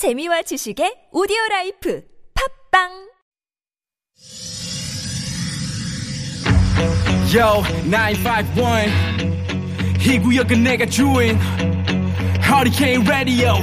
재미와 0.00 0.40
지식의 0.40 1.12
오디오 1.12 1.36
라이프 1.50 2.00
팟빵 2.72 2.88
Yo, 7.28 7.60
951. 7.84 8.88
이 10.00 10.18
구역은 10.20 10.64
내가 10.64 10.86
주인. 10.86 11.38
Hurricane 12.40 13.04
Radio. 13.06 13.56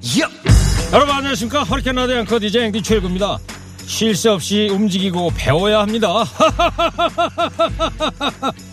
Yup. 0.00 0.32
여러분 0.90 1.14
안녕하십니까 1.16 1.62
허리케인 1.64 1.96
라디오 1.96 2.16
앵커 2.16 2.38
DJ 2.40 2.62
앵디 2.68 2.82
최일구입니다 2.82 3.36
쉴 3.84 4.16
새 4.16 4.30
없이 4.30 4.68
움직이고 4.70 5.32
배워야 5.36 5.80
합니다 5.80 6.24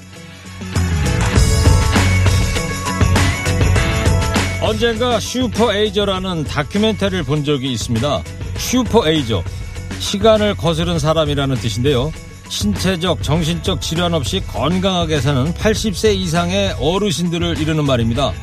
언젠가 4.61 5.19
Super 5.19 5.73
Ager라는 5.73 6.43
다큐멘터리를 6.45 7.23
본 7.23 7.43
적이 7.43 7.71
있습니다 7.73 8.23
Super 8.57 9.07
Ager 9.07 9.43
시간을 9.99 10.55
거스른 10.55 10.99
사람이라는 10.99 11.55
뜻인데요 11.57 12.11
신체적 12.49 13.21
정신적 13.23 13.81
질환 13.81 14.13
없이 14.13 14.41
건강하게 14.47 15.19
사는 15.19 15.53
80세 15.53 16.15
이상의 16.15 16.75
어르신들을 16.79 17.59
이르는 17.59 17.85
말입니다 17.85 18.33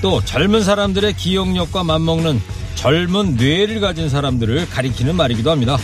또 0.00 0.24
젊은 0.24 0.62
사람들의 0.62 1.14
기억력과 1.14 1.84
맞먹는 1.84 2.40
젊은 2.74 3.36
뇌를 3.36 3.80
가진 3.80 4.08
사람들을 4.08 4.70
가리키는 4.70 5.14
말이기도 5.14 5.50
합니다. 5.50 5.76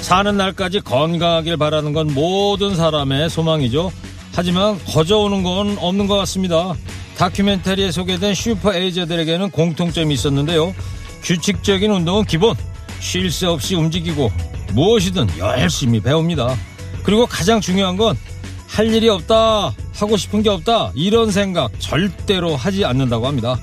사는 0.00 0.36
날까지 0.36 0.80
건강하길 0.80 1.56
바라는 1.56 1.92
건 1.92 2.14
모든 2.14 2.76
사람의 2.76 3.28
소망이죠. 3.30 3.90
하지만 4.40 4.82
거저오는 4.86 5.42
건 5.42 5.76
없는 5.78 6.06
것 6.06 6.16
같습니다. 6.16 6.74
다큐멘터리에 7.18 7.92
소개된 7.92 8.32
슈퍼 8.32 8.74
에이저들에게는 8.74 9.50
공통점이 9.50 10.14
있었는데요. 10.14 10.74
규칙적인 11.22 11.90
운동은 11.90 12.24
기본, 12.24 12.56
쉴 13.00 13.30
새 13.30 13.46
없이 13.46 13.74
움직이고 13.74 14.32
무엇이든 14.72 15.28
열심히 15.38 16.00
배웁니다. 16.00 16.56
그리고 17.02 17.26
가장 17.26 17.60
중요한 17.60 17.98
건 17.98 18.16
할 18.70 18.86
일이 18.94 19.08
없다, 19.08 19.74
하고 19.94 20.16
싶은 20.16 20.42
게 20.42 20.48
없다, 20.48 20.92
이런 20.94 21.30
생각 21.30 21.70
절대로 21.80 22.54
하지 22.56 22.84
않는다고 22.84 23.26
합니다. 23.26 23.58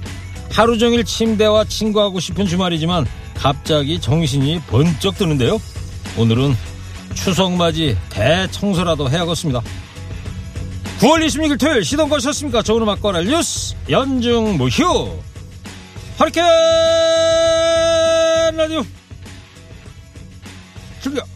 하루 0.51 0.77
종일 0.77 1.03
침대와 1.03 1.63
친구하고 1.63 2.19
싶은 2.19 2.45
주말이지만 2.45 3.05
갑자기 3.33 3.99
정신이 3.99 4.61
번쩍 4.67 5.17
드는데요. 5.17 5.59
오늘은 6.17 6.55
추석맞이 7.15 7.97
대청소라도 8.09 9.09
해야겠습니다. 9.09 9.61
9월 10.99 11.25
26일 11.27 11.59
토요일 11.59 11.83
시동 11.83 12.09
거셨습니까? 12.09 12.61
좋은 12.63 12.81
음악 12.81 13.01
거라 13.01 13.21
뉴스 13.21 13.75
연중 13.89 14.57
무휴 14.57 15.15
허리케인 16.19 16.47
라디오 18.57 18.83
출격 21.01 21.27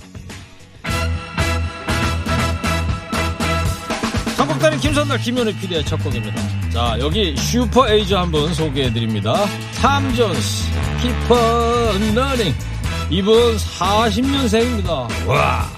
선곡단의 4.36 4.80
김선달 4.80 5.20
김현우 5.20 5.54
PD의 5.54 5.86
첫 5.86 5.98
곡입니다. 6.04 6.42
자 6.72 6.98
여기 7.00 7.36
슈퍼 7.38 7.88
에이저 7.88 8.18
한 8.18 8.32
분 8.32 8.52
소개해드립니다. 8.56 9.46
탐 9.80 10.12
존스 10.16 10.72
Keep 11.02 11.32
on 11.32 12.18
running 12.18 12.56
이분 13.12 13.56
40년생입니다. 13.58 15.28
와 15.28 15.70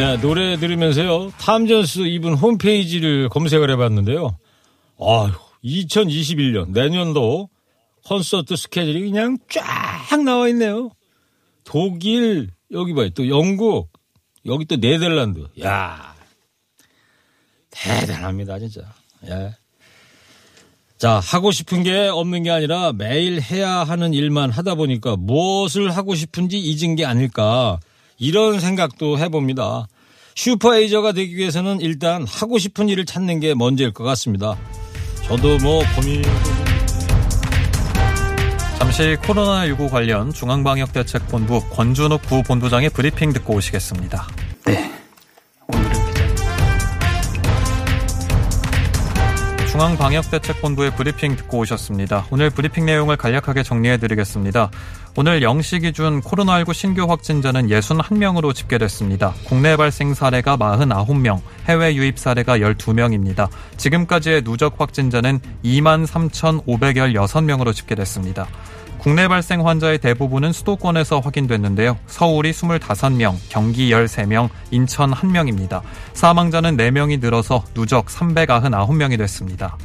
네, 0.00 0.16
노래 0.16 0.56
들으면서요. 0.56 1.30
탐전스 1.38 2.06
이분 2.06 2.32
홈페이지를 2.32 3.28
검색을 3.28 3.70
해봤는데요. 3.70 4.38
아휴, 4.98 5.30
2021년 5.62 6.70
내년도 6.70 7.50
콘서트 8.06 8.56
스케줄이 8.56 9.02
그냥 9.02 9.36
쫙 9.50 10.22
나와 10.24 10.48
있네요. 10.48 10.90
독일 11.64 12.48
여기 12.72 12.94
봐요. 12.94 13.10
또 13.10 13.28
영국 13.28 13.92
여기 14.46 14.64
또 14.64 14.76
네덜란드. 14.80 15.46
야 15.62 16.14
대단합니다 17.68 18.58
진짜. 18.58 18.80
예. 19.26 19.54
자 21.00 21.18
하고 21.18 21.50
싶은 21.50 21.82
게 21.82 22.08
없는 22.08 22.42
게 22.42 22.50
아니라 22.50 22.92
매일 22.92 23.40
해야 23.40 23.70
하는 23.70 24.12
일만 24.12 24.50
하다 24.50 24.74
보니까 24.74 25.16
무엇을 25.16 25.96
하고 25.96 26.14
싶은지 26.14 26.58
잊은 26.58 26.94
게 26.94 27.06
아닐까 27.06 27.80
이런 28.18 28.60
생각도 28.60 29.18
해봅니다. 29.18 29.88
슈퍼에이저가 30.34 31.12
되기 31.12 31.38
위해서는 31.38 31.80
일단 31.80 32.26
하고 32.26 32.58
싶은 32.58 32.90
일을 32.90 33.06
찾는 33.06 33.40
게 33.40 33.54
먼저일 33.54 33.94
것 33.94 34.04
같습니다. 34.04 34.58
저도 35.26 35.56
뭐 35.62 35.82
고민 35.96 36.22
잠시 38.78 39.16
코로나19 39.22 39.90
관련 39.90 40.34
중앙방역대책본부 40.34 41.70
권준욱 41.70 42.20
부본부장의 42.20 42.90
브리핑 42.90 43.32
듣고 43.32 43.54
오시겠습니다. 43.54 44.26
중앙방역대책본부의 49.70 50.96
브리핑 50.96 51.36
듣고 51.36 51.58
오셨습니다. 51.58 52.26
오늘 52.30 52.50
브리핑 52.50 52.86
내용을 52.86 53.16
간략하게 53.16 53.62
정리해드리겠습니다. 53.62 54.68
오늘 55.16 55.40
0시 55.40 55.82
기준 55.82 56.20
코로나19 56.20 56.74
신규 56.74 57.04
확진자는 57.04 57.68
61명으로 57.68 58.52
집계됐습니다. 58.52 59.32
국내 59.44 59.76
발생 59.76 60.12
사례가 60.12 60.56
49명, 60.56 61.40
해외 61.68 61.94
유입 61.94 62.18
사례가 62.18 62.58
12명입니다. 62.58 63.48
지금까지의 63.76 64.42
누적 64.42 64.80
확진자는 64.80 65.38
23,516명으로 65.64 67.72
집계됐습니다. 67.72 68.48
국내 69.00 69.28
발생 69.28 69.66
환자의 69.66 69.98
대부분은 69.98 70.52
수도권에서 70.52 71.20
확인됐는데요. 71.20 71.96
서울이 72.06 72.50
25명, 72.50 73.34
경기 73.48 73.90
13명, 73.90 74.50
인천 74.70 75.10
1명입니다. 75.12 75.80
사망자는 76.12 76.76
4명이 76.76 77.18
늘어서 77.18 77.64
누적 77.72 78.06
399명이 78.06 79.16
됐습니다. 79.16 79.78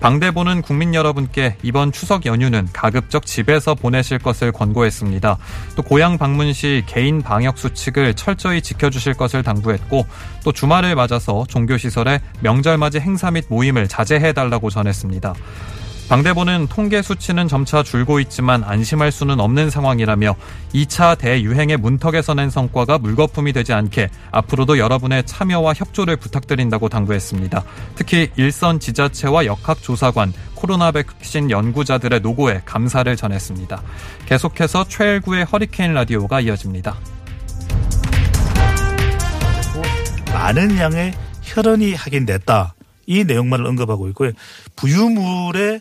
방대보는 0.00 0.60
국민 0.60 0.94
여러분께 0.94 1.56
이번 1.62 1.90
추석 1.90 2.26
연휴는 2.26 2.68
가급적 2.74 3.24
집에서 3.24 3.74
보내실 3.74 4.18
것을 4.18 4.52
권고했습니다. 4.52 5.38
또 5.76 5.82
고향 5.82 6.18
방문 6.18 6.52
시 6.52 6.82
개인 6.86 7.22
방역 7.22 7.56
수칙을 7.56 8.12
철저히 8.12 8.60
지켜주실 8.60 9.14
것을 9.14 9.42
당부했고 9.42 10.04
또 10.44 10.52
주말을 10.52 10.94
맞아서 10.94 11.46
종교시설에 11.48 12.20
명절맞이 12.40 13.00
행사 13.00 13.30
및 13.30 13.46
모임을 13.48 13.88
자제해달라고 13.88 14.68
전했습니다. 14.68 15.32
방대보는 16.08 16.66
통계 16.68 17.00
수치는 17.00 17.48
점차 17.48 17.82
줄고 17.82 18.20
있지만 18.20 18.62
안심할 18.62 19.10
수는 19.10 19.40
없는 19.40 19.70
상황이라며 19.70 20.36
2차 20.74 21.18
대유행의 21.18 21.78
문턱에서 21.78 22.34
낸 22.34 22.50
성과가 22.50 22.98
물거품이 22.98 23.52
되지 23.54 23.72
않게 23.72 24.10
앞으로도 24.30 24.78
여러분의 24.78 25.24
참여와 25.24 25.72
협조를 25.72 26.16
부탁드린다고 26.16 26.90
당부했습니다. 26.90 27.64
특히 27.94 28.30
일선 28.36 28.80
지자체와 28.80 29.46
역학조사관, 29.46 30.34
코로나 30.54 30.92
백신 30.92 31.50
연구자들의 31.50 32.20
노고에 32.20 32.60
감사를 32.66 33.16
전했습니다. 33.16 33.82
계속해서 34.26 34.84
최일구의 34.88 35.46
허리케인 35.46 35.94
라디오가 35.94 36.40
이어집니다. 36.40 36.96
많은 40.34 40.76
양의 40.76 41.14
혈흔이 41.42 41.94
확인됐다. 41.94 42.74
이 43.06 43.24
내용만을 43.24 43.66
언급하고 43.66 44.08
있고요. 44.08 44.32
부유물에 44.76 45.80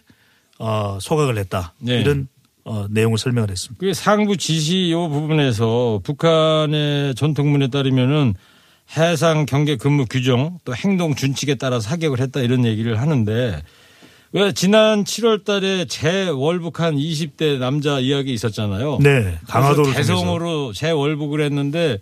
어, 0.63 0.97
소각을 1.01 1.37
했다. 1.37 1.73
네. 1.79 1.99
이런 1.99 2.29
어, 2.63 2.87
내용을 2.89 3.17
설명을 3.17 3.51
했습니다. 3.51 3.85
그 3.85 3.93
상부 3.93 4.37
지시 4.37 4.91
요 4.91 5.09
부분에서 5.09 5.99
북한의 6.03 7.15
전통문에 7.15 7.67
따르면은 7.67 8.33
해상 8.95 9.45
경계 9.45 9.75
근무 9.75 10.05
규정 10.05 10.59
또 10.63 10.73
행동 10.73 11.15
준칙에 11.15 11.55
따라 11.55 11.81
사격을 11.81 12.21
했다 12.21 12.39
이런 12.39 12.63
얘기를 12.63 13.01
하는데 13.01 13.61
왜 14.31 14.51
지난 14.53 15.03
7월 15.03 15.43
달에 15.43 15.85
재월북한 15.85 16.95
20대 16.95 17.57
남자 17.57 17.99
이야기 17.99 18.31
있었잖아요. 18.31 18.99
네, 19.01 19.37
강화도를 19.47 19.91
그래서 19.91 20.13
개성으로 20.13 20.71
재월북을 20.71 21.41
했는데 21.41 21.99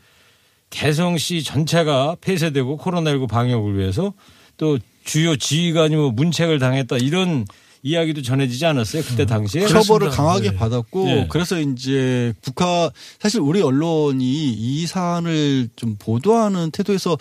개성시 0.69 1.43
전체가 1.43 2.15
폐쇄되고 2.21 2.77
코로나19 2.77 3.27
방역을 3.27 3.75
위해서 3.77 4.13
또 4.57 4.77
주요 5.03 5.35
지휘관이 5.35 5.95
뭐 5.95 6.11
문책을 6.11 6.59
당했다 6.59 6.97
이런 6.97 7.45
이야기도 7.83 8.21
전해지지 8.21 8.65
않았어요 8.65 9.03
그때 9.03 9.25
당시에. 9.25 9.67
처벌을. 9.67 10.09
강하게 10.09 10.51
네. 10.51 10.55
받았고 10.55 11.09
예. 11.09 11.27
그래서 11.29 11.59
이제 11.59 12.33
북한 12.41 12.89
사실 13.19 13.39
우리 13.39 13.61
언론이 13.61 14.23
이 14.23 14.85
사안을 14.85 15.69
좀 15.75 15.95
보도하는 15.97 16.71
태도에서 16.71 17.17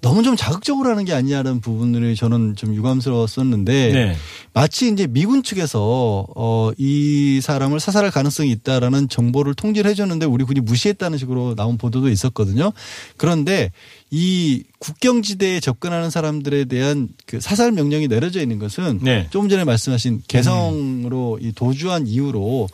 너무 0.00 0.22
좀 0.22 0.36
자극적으로 0.36 0.90
하는 0.90 1.04
게 1.04 1.12
아니냐는 1.14 1.60
부분을 1.60 2.14
저는 2.14 2.56
좀 2.56 2.74
유감스러웠었는데 2.74 3.92
네. 3.92 4.16
마치 4.52 4.88
이제 4.88 5.06
미군 5.06 5.42
측에서 5.42 6.26
어이 6.34 7.40
사람을 7.40 7.80
사살할 7.80 8.10
가능성이 8.10 8.50
있다라는 8.50 9.08
정보를 9.08 9.54
통지를 9.54 9.90
해줬는데 9.90 10.26
우리 10.26 10.44
군이 10.44 10.60
무시했다는 10.60 11.18
식으로 11.18 11.54
나온 11.54 11.78
보도도 11.78 12.08
있었거든요. 12.10 12.72
그런데 13.16 13.72
이 14.10 14.62
국경지대에 14.78 15.60
접근하는 15.60 16.10
사람들에 16.10 16.66
대한 16.66 17.08
그 17.26 17.40
사살 17.40 17.72
명령이 17.72 18.06
내려져 18.06 18.40
있는 18.40 18.58
것은 18.58 19.00
네. 19.02 19.26
조금 19.30 19.48
전에 19.48 19.64
말씀하신 19.64 20.03
개성으로 20.28 21.38
이 21.40 21.52
도주한 21.52 22.06
이후로 22.06 22.68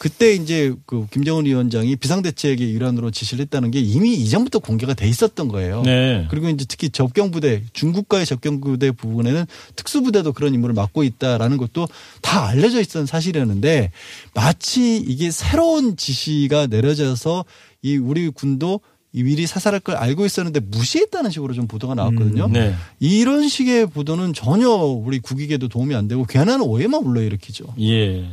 그때 0.00 0.32
이제 0.32 0.74
그 0.86 1.06
김정은 1.10 1.44
위원장이 1.44 1.94
비상대책의 1.96 2.70
일환으로 2.70 3.10
지시를 3.10 3.42
했다는 3.42 3.70
게 3.70 3.80
이미 3.80 4.14
이전부터 4.14 4.60
공개가 4.60 4.94
돼 4.94 5.06
있었던 5.06 5.48
거예요. 5.48 5.82
네. 5.82 6.26
그리고 6.30 6.48
이제 6.48 6.64
특히 6.66 6.88
접경부대 6.88 7.64
중국과의 7.74 8.24
접경부대 8.24 8.92
부분에는 8.92 9.44
특수부대도 9.76 10.32
그런 10.32 10.54
임무를 10.54 10.74
맡고 10.74 11.02
있다라는 11.04 11.58
것도 11.58 11.86
다 12.22 12.46
알려져 12.46 12.80
있었던 12.80 13.04
사실이었는데 13.04 13.92
마치 14.32 14.96
이게 14.96 15.30
새로운 15.30 15.98
지시가 15.98 16.68
내려져서 16.68 17.44
이 17.82 17.98
우리 17.98 18.30
군도 18.30 18.80
이 18.80 18.89
미리 19.12 19.46
사살할 19.46 19.80
걸 19.80 19.96
알고 19.96 20.24
있었는데 20.24 20.60
무시했다는 20.60 21.30
식으로 21.30 21.54
좀 21.54 21.66
보도가 21.66 21.94
나왔거든요. 21.94 22.48
네. 22.48 22.74
이런 23.00 23.48
식의 23.48 23.86
보도는 23.86 24.32
전혀 24.34 24.68
우리 24.68 25.18
국익에도 25.18 25.68
도움이 25.68 25.94
안 25.94 26.06
되고 26.06 26.24
괜한 26.24 26.60
오해만 26.60 27.02
불러일으키죠. 27.02 27.74
예. 27.80 28.24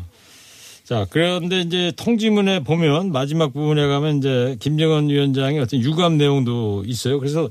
자, 0.84 1.06
그런데 1.10 1.62
이제 1.62 1.92
통지문에 1.98 2.64
보면 2.64 3.12
마지막 3.12 3.52
부분에 3.52 3.88
가면 3.88 4.20
이제 4.20 4.56
김정은 4.60 5.10
위원장의 5.10 5.60
어떤 5.60 5.82
유감 5.82 6.18
내용도 6.18 6.84
있어요. 6.86 7.20
그래서 7.20 7.50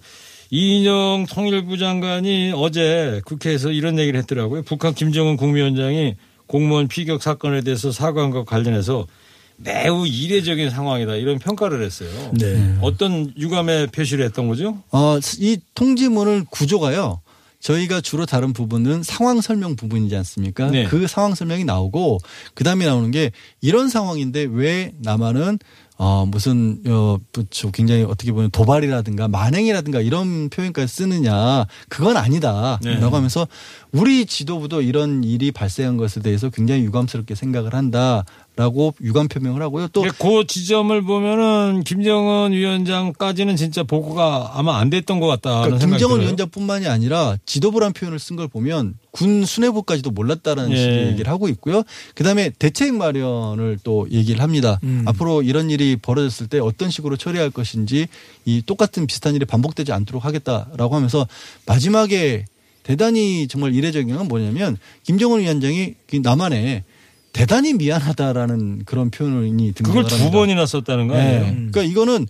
이인영 0.50 1.26
통일부 1.28 1.76
장관이 1.76 2.52
어제 2.54 3.20
국회에서 3.26 3.72
이런 3.72 3.98
얘기를 3.98 4.18
했더라고요. 4.20 4.62
북한 4.62 4.94
김정은 4.94 5.36
국무위원장이 5.36 6.14
공무원 6.46 6.88
피격 6.88 7.22
사건에 7.22 7.60
대해서 7.62 7.90
사과한 7.90 8.30
것 8.30 8.44
관련해서 8.46 9.06
매우 9.56 10.06
이례적인 10.06 10.70
상황이다 10.70 11.16
이런 11.16 11.38
평가를 11.38 11.82
했어요. 11.82 12.08
네. 12.32 12.76
어떤 12.80 13.32
유감에 13.36 13.86
표시를 13.86 14.24
했던 14.24 14.48
거죠? 14.48 14.82
어, 14.90 15.18
이 15.38 15.58
통지문을 15.74 16.44
구조가요. 16.50 17.20
저희가 17.60 18.00
주로 18.00 18.26
다른 18.26 18.52
부분은 18.52 19.02
상황 19.02 19.40
설명 19.40 19.76
부분이지 19.76 20.14
않습니까? 20.16 20.70
네. 20.70 20.84
그 20.84 21.06
상황 21.06 21.34
설명이 21.34 21.64
나오고 21.64 22.18
그 22.54 22.64
다음에 22.64 22.86
나오는 22.86 23.10
게 23.10 23.32
이런 23.60 23.88
상황인데 23.88 24.46
왜 24.50 24.92
남한은 25.00 25.58
어 25.98 26.26
무슨 26.26 26.82
어저 26.86 27.70
굉장히 27.70 28.02
어떻게 28.02 28.30
보면 28.30 28.50
도발이라든가 28.50 29.28
만행이라든가 29.28 30.02
이런 30.02 30.50
표현까지 30.50 30.86
쓰느냐 30.86 31.64
그건 31.88 32.18
아니다라고 32.18 32.84
네. 32.84 33.00
하면서 33.00 33.48
우리 33.96 34.26
지도부도 34.26 34.82
이런 34.82 35.24
일이 35.24 35.50
발생한 35.50 35.96
것에 35.96 36.20
대해서 36.20 36.50
굉장히 36.50 36.82
유감스럽게 36.84 37.34
생각을 37.34 37.72
한다라고 37.74 38.94
유감 39.00 39.28
표명을 39.28 39.62
하고요. 39.62 39.88
또 39.88 40.02
그 40.18 40.46
지점을 40.46 41.00
보면은 41.02 41.82
김정은 41.84 42.52
위원장까지는 42.52 43.56
진짜 43.56 43.82
보고가 43.82 44.52
아마 44.54 44.78
안 44.78 44.90
됐던 44.90 45.18
것 45.20 45.26
같다는 45.28 45.62
그러니까 45.62 45.86
김정은 45.86 46.14
들어요. 46.16 46.22
위원장뿐만이 46.26 46.86
아니라 46.88 47.36
지도부란 47.46 47.92
표현을 47.92 48.18
쓴 48.18 48.36
걸 48.36 48.48
보면 48.48 48.94
군 49.12 49.46
수뇌부까지도 49.46 50.10
몰랐다라는 50.10 50.72
예. 50.72 50.76
식의 50.76 51.06
얘기를 51.12 51.30
하고 51.32 51.48
있고요. 51.48 51.82
그다음에 52.14 52.50
대책 52.58 52.94
마련을 52.94 53.78
또 53.82 54.06
얘기를 54.10 54.42
합니다. 54.42 54.78
음. 54.84 55.04
앞으로 55.06 55.42
이런 55.42 55.70
일이 55.70 55.96
벌어졌을 55.96 56.48
때 56.48 56.58
어떤 56.58 56.90
식으로 56.90 57.16
처리할 57.16 57.50
것인지 57.50 58.08
이 58.44 58.62
똑같은 58.66 59.06
비슷한 59.06 59.34
일이 59.34 59.46
반복되지 59.46 59.92
않도록 59.92 60.24
하겠다라고 60.26 60.94
하면서 60.94 61.26
마지막에 61.64 62.44
대단히 62.86 63.48
정말 63.48 63.74
이례적인 63.74 64.14
건 64.16 64.28
뭐냐면 64.28 64.76
김정은 65.02 65.40
위원장이 65.40 65.94
그 66.08 66.20
남한에 66.22 66.84
대단히 67.32 67.74
미안하다라는 67.74 68.84
그런 68.84 69.10
표현이 69.10 69.72
등장을 69.72 70.04
그걸 70.04 70.18
두. 70.18 70.30
번이나 70.30 70.66
썼다는 70.66 71.08
거 71.08 71.14
네. 71.14 71.20
아니에요? 71.20 71.44
그러니까 71.52 71.82
이거는 71.82 72.28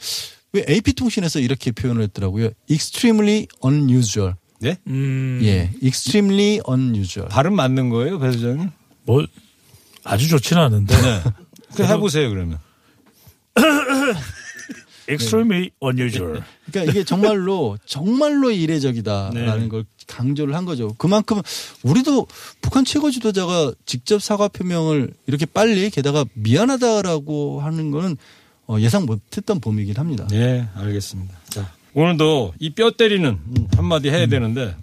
왜 0.55 0.65
AP 0.67 0.95
통신에서 0.95 1.41
이렇게 1.41 1.73
표현을 1.73 2.03
했더라고요. 2.05 2.49
extremely 2.71 3.49
unusual. 3.63 4.37
네? 4.59 4.79
음, 4.87 5.41
예, 5.43 5.71
extremely 5.85 6.61
unusual. 6.67 7.29
발음 7.29 7.55
맞는 7.55 7.91
거예요, 7.91 8.19
배 8.19 8.33
소장님? 8.33 8.71
뭐 9.05 9.27
아주 10.05 10.27
좋지는 10.27 10.63
않은데 10.63 10.97
네. 10.97 11.21
그 11.77 11.85
해보세요, 11.85 12.31
그러면. 12.31 12.59
extremely 15.09 15.71
unusual. 15.83 16.43
그러니까 16.71 16.93
이게 16.93 17.05
정말로 17.05 17.77
정말로 17.87 18.51
이례적이다라는 18.51 19.61
네. 19.61 19.69
걸 19.69 19.85
강조를 20.07 20.55
한 20.55 20.65
거죠. 20.65 20.95
그만큼 20.99 21.41
우리도 21.83 22.27
북한 22.61 22.85
최고 22.85 23.11
지도자가 23.11 23.73
직접 23.87 24.23
사과 24.23 24.49
표명을 24.49 25.13
이렇게 25.27 25.47
빨리 25.47 25.91
게다가 25.91 26.25
미안하다라고 26.35 27.61
하는 27.61 27.91
거는 27.91 28.17
어, 28.69 28.79
예상 28.81 29.07
못했던 29.07 29.61
범위이긴 29.61 29.97
합니다. 29.97 30.27
네, 30.31 30.69
알겠습니다. 30.75 31.35
자, 31.51 31.73
오늘도 31.95 32.55
이 32.59 32.71
뼈 32.71 32.91
때리는 32.91 33.27
음, 33.29 33.69
한마디 33.77 34.11
해야 34.11 34.27
되는데 34.27 34.75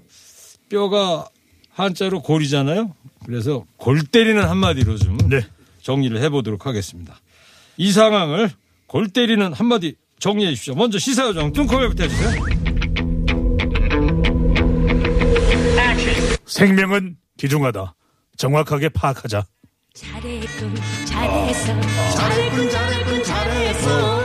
뼈가 0.69 1.27
한자로 1.71 2.21
골이잖아요. 2.21 2.93
그래서 3.25 3.65
골 3.77 4.03
때리는 4.03 4.41
한마디로 4.43 4.97
좀 4.97 5.17
네. 5.29 5.41
정리를 5.81 6.21
해보도록 6.21 6.65
하겠습니다. 6.65 7.19
이 7.77 7.91
상황을 7.91 8.51
골 8.87 9.09
때리는 9.09 9.53
한마디 9.53 9.95
정리해 10.19 10.51
주십시오. 10.51 10.75
먼저 10.75 10.97
시사요정 10.99 11.51
뚱커벨부터 11.53 12.03
해주세요. 12.03 12.43
생명은 16.45 17.17
귀중하다. 17.39 17.95
정확하게 18.37 18.89
파악하자. 18.89 19.45
잘했군 19.95 20.75
잘했어 21.05 21.81
잘했군 22.15 22.69
잘했군 22.69 23.23
잘했어 23.23 24.21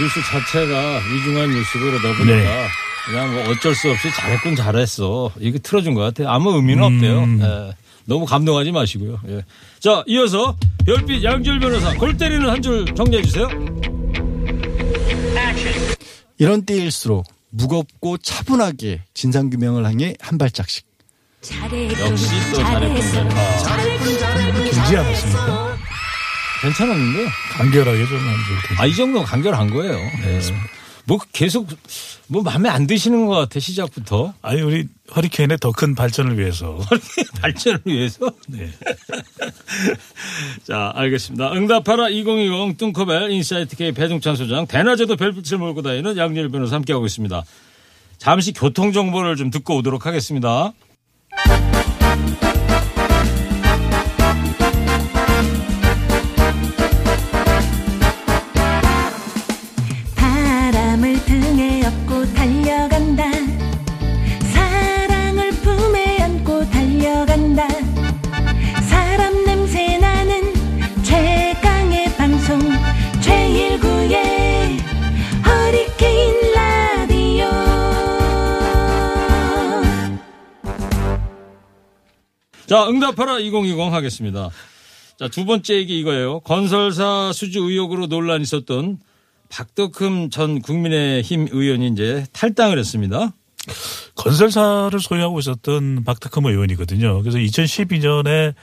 뉴스 0.00 0.22
자체가 0.22 1.00
위중한 1.12 1.50
뉴스고 1.50 1.84
그러다 1.86 2.16
보니까 2.16 2.36
네. 2.36 2.66
그냥 3.04 3.34
뭐 3.34 3.50
어쩔 3.50 3.74
수 3.74 3.90
없이 3.90 4.08
잘했군 4.12 4.54
잘했어 4.54 5.32
이거 5.40 5.58
틀어준 5.60 5.94
것 5.94 6.02
같아요. 6.02 6.28
아무 6.30 6.52
의미는 6.54 6.84
없대요. 6.84 7.22
예. 7.40 7.74
너무 8.04 8.26
감동하지 8.26 8.70
마시고요. 8.70 9.18
예. 9.28 9.44
자 9.80 10.04
이어서 10.06 10.56
별빛 10.86 11.24
양지열 11.24 11.58
변호사 11.58 11.92
골 11.94 12.16
때리는 12.16 12.48
한 12.48 12.62
줄 12.62 12.84
정리해 12.94 13.20
주세요. 13.22 13.48
이런 16.38 16.64
때일수록 16.64 17.26
무겁고 17.50 18.18
차분하게 18.18 19.02
진상규명을 19.14 19.84
향해 19.84 20.14
한 20.20 20.38
발짝씩. 20.38 20.86
역시 22.00 22.26
또 22.52 22.56
잘했군 22.58 23.00
잘했군. 23.02 23.30
잘했군 23.64 24.96
않았습니까? 24.96 25.78
괜찮았는데 26.62 27.26
간결하게 27.52 28.06
좀 28.06 28.18
하면 28.18 28.34
아이 28.78 28.94
정도는 28.94 29.24
간결한 29.26 29.70
거예요. 29.70 29.94
예. 29.94 30.40
뭐 31.08 31.18
계속 31.32 31.66
뭐 32.26 32.42
마음에 32.42 32.68
안 32.68 32.86
드시는 32.86 33.26
것 33.26 33.34
같아 33.34 33.58
시작부터 33.58 34.34
아니 34.42 34.60
우리 34.60 34.86
허리케인의 35.16 35.56
더 35.58 35.72
큰 35.72 35.94
발전을 35.94 36.38
위해서 36.38 36.78
발전을 37.40 37.80
위해서. 37.86 38.30
네. 38.46 38.68
자, 40.64 40.92
알겠습니다. 40.94 41.52
응답하라 41.52 42.10
2020 42.10 42.76
뚱커벨 42.76 43.30
인사이트 43.30 43.76
K 43.76 43.92
배종찬 43.92 44.36
소장 44.36 44.66
대낮에도 44.66 45.16
별빛을 45.16 45.56
몰고 45.58 45.80
다니는 45.82 46.16
양일 46.18 46.50
변호사 46.50 46.76
함께하고 46.76 47.06
있습니다. 47.06 47.42
잠시 48.18 48.52
교통 48.52 48.92
정보를 48.92 49.36
좀 49.36 49.50
듣고 49.50 49.76
오도록 49.76 50.04
하겠습니다. 50.04 50.72
자, 82.78 82.88
응답하라 82.88 83.40
2020 83.40 83.92
하겠습니다. 83.92 84.50
자, 85.18 85.26
두 85.26 85.44
번째 85.44 85.74
얘기 85.74 85.98
이거예요. 85.98 86.40
건설사 86.40 87.32
수주 87.34 87.64
의혹으로 87.64 88.06
논란이 88.06 88.42
있었던 88.42 88.98
박덕흠 89.48 90.30
전 90.30 90.62
국민의힘 90.62 91.48
의원이 91.50 91.88
이제 91.88 92.24
탈당을 92.32 92.78
했습니다. 92.78 93.32
건설사를 94.14 94.98
소유하고 95.00 95.40
있었던 95.40 96.04
박탁흠 96.04 96.46
의원이거든요. 96.46 97.20
그래서 97.22 97.38
2012년에 97.38 98.54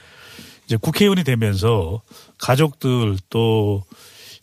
이제 0.64 0.76
국회의원이 0.76 1.22
되면서 1.22 2.00
가족들 2.38 3.18
또 3.28 3.82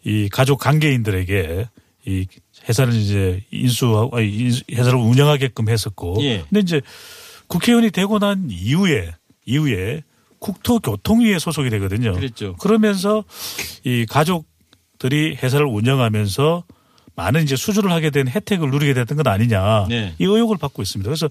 이 0.05 0.27
가족 0.29 0.59
관계인들에게 0.59 1.69
이 2.07 2.27
회사를 2.67 2.93
이제 2.93 3.43
인수하고 3.51 4.19
회사를 4.19 4.99
운영하게끔 4.99 5.69
했었고. 5.69 6.17
예. 6.21 6.43
근데 6.49 6.59
이제 6.59 6.81
국회의원이 7.47 7.91
되고 7.91 8.19
난 8.19 8.47
이후에 8.49 9.13
이후에 9.45 10.03
국토교통위에 10.39 11.39
소속이 11.39 11.69
되거든요. 11.69 12.13
그랬죠. 12.13 12.55
그러면서 12.57 13.23
이 13.83 14.05
가족들이 14.05 15.35
회사를 15.41 15.65
운영하면서 15.65 16.63
많은 17.15 17.43
이제 17.43 17.55
수주를 17.55 17.91
하게 17.91 18.09
된 18.09 18.27
혜택을 18.27 18.69
누리게 18.71 18.93
됐던 18.93 19.17
건 19.17 19.27
아니냐. 19.27 19.85
네. 19.87 20.15
이 20.19 20.23
의혹을 20.23 20.57
받고 20.57 20.81
있습니다. 20.81 21.07
그래서 21.07 21.29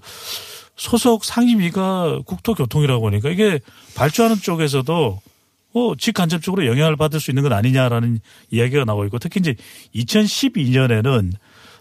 소속 0.75 1.25
상임위가 1.25 2.21
국토교통이라고 2.25 3.07
하니까 3.07 3.29
이게 3.29 3.59
발주하는 3.95 4.37
쪽에서도 4.37 5.21
어, 5.75 5.93
직간접적으로 5.97 6.65
영향을 6.67 6.95
받을 6.95 7.19
수 7.19 7.31
있는 7.31 7.43
건 7.43 7.53
아니냐라는 7.53 8.19
이야기가 8.51 8.85
나오고 8.85 9.05
있고 9.05 9.19
특히 9.19 9.39
이제 9.39 9.55
2012년에는 9.95 11.31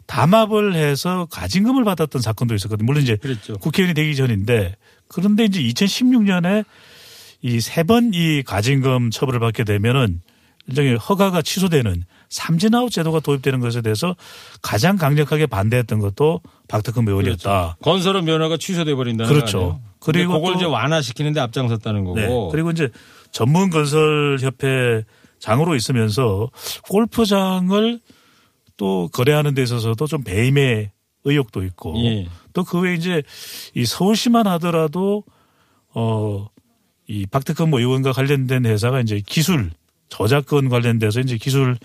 담합을 0.06 0.74
해서 0.74 1.26
가진금을 1.30 1.84
받았던 1.84 2.20
사건도 2.20 2.54
있었거든요. 2.54 2.86
물론 2.86 3.02
이제 3.02 3.16
그랬죠. 3.16 3.54
국회의원이 3.58 3.94
되기 3.94 4.16
전인데 4.16 4.76
그런데 5.12 5.44
이제 5.44 5.60
2016년에 5.62 6.64
이 7.44 7.58
세 7.60 7.82
번 7.82 8.12
이 8.14 8.42
가진금 8.44 9.10
처벌을 9.10 9.40
받게 9.40 9.64
되면은 9.64 10.20
일종의 10.68 10.96
허가가 10.96 11.42
취소되는 11.42 12.04
삼진아웃 12.28 12.90
제도가 12.92 13.18
도입되는 13.20 13.58
것에 13.58 13.82
대해서 13.82 14.14
가장 14.62 14.96
강력하게 14.96 15.46
반대했던 15.46 15.98
것도 15.98 16.40
박덕흠 16.68 17.08
의원이었다. 17.08 17.76
건설업 17.82 18.24
면허가 18.24 18.56
취소돼 18.56 18.94
버린다는 18.94 19.32
그렇죠. 19.32 19.80
그리고 19.98 20.34
그걸 20.34 20.52
또- 20.52 20.58
이제 20.58 20.64
완화시키는데 20.66 21.40
앞장섰다는 21.40 22.04
거고. 22.04 22.16
네. 22.16 22.28
그리고 22.52 22.70
이제 22.70 22.88
전문 23.32 23.70
건설 23.70 24.38
협회 24.40 25.02
장으로 25.40 25.74
있으면서 25.74 26.48
골프장을 26.88 28.00
또 28.76 29.08
거래하는 29.12 29.54
데 29.54 29.62
있어서도 29.62 30.06
좀 30.06 30.22
배임의 30.22 30.90
의혹도 31.24 31.62
있고 31.64 31.94
예. 32.04 32.26
또그 32.52 32.80
외에 32.80 32.94
이제 32.94 33.22
이 33.74 33.84
서울시만 33.84 34.46
하더라도 34.46 35.24
어이뭐 35.94 36.48
의원과 37.08 38.12
관련된 38.12 38.66
회사가 38.66 39.00
이제 39.00 39.22
기술 39.24 39.70
저작권 40.08 40.68
관련돼서 40.68 41.20
이제 41.20 41.36
기술 41.36 41.76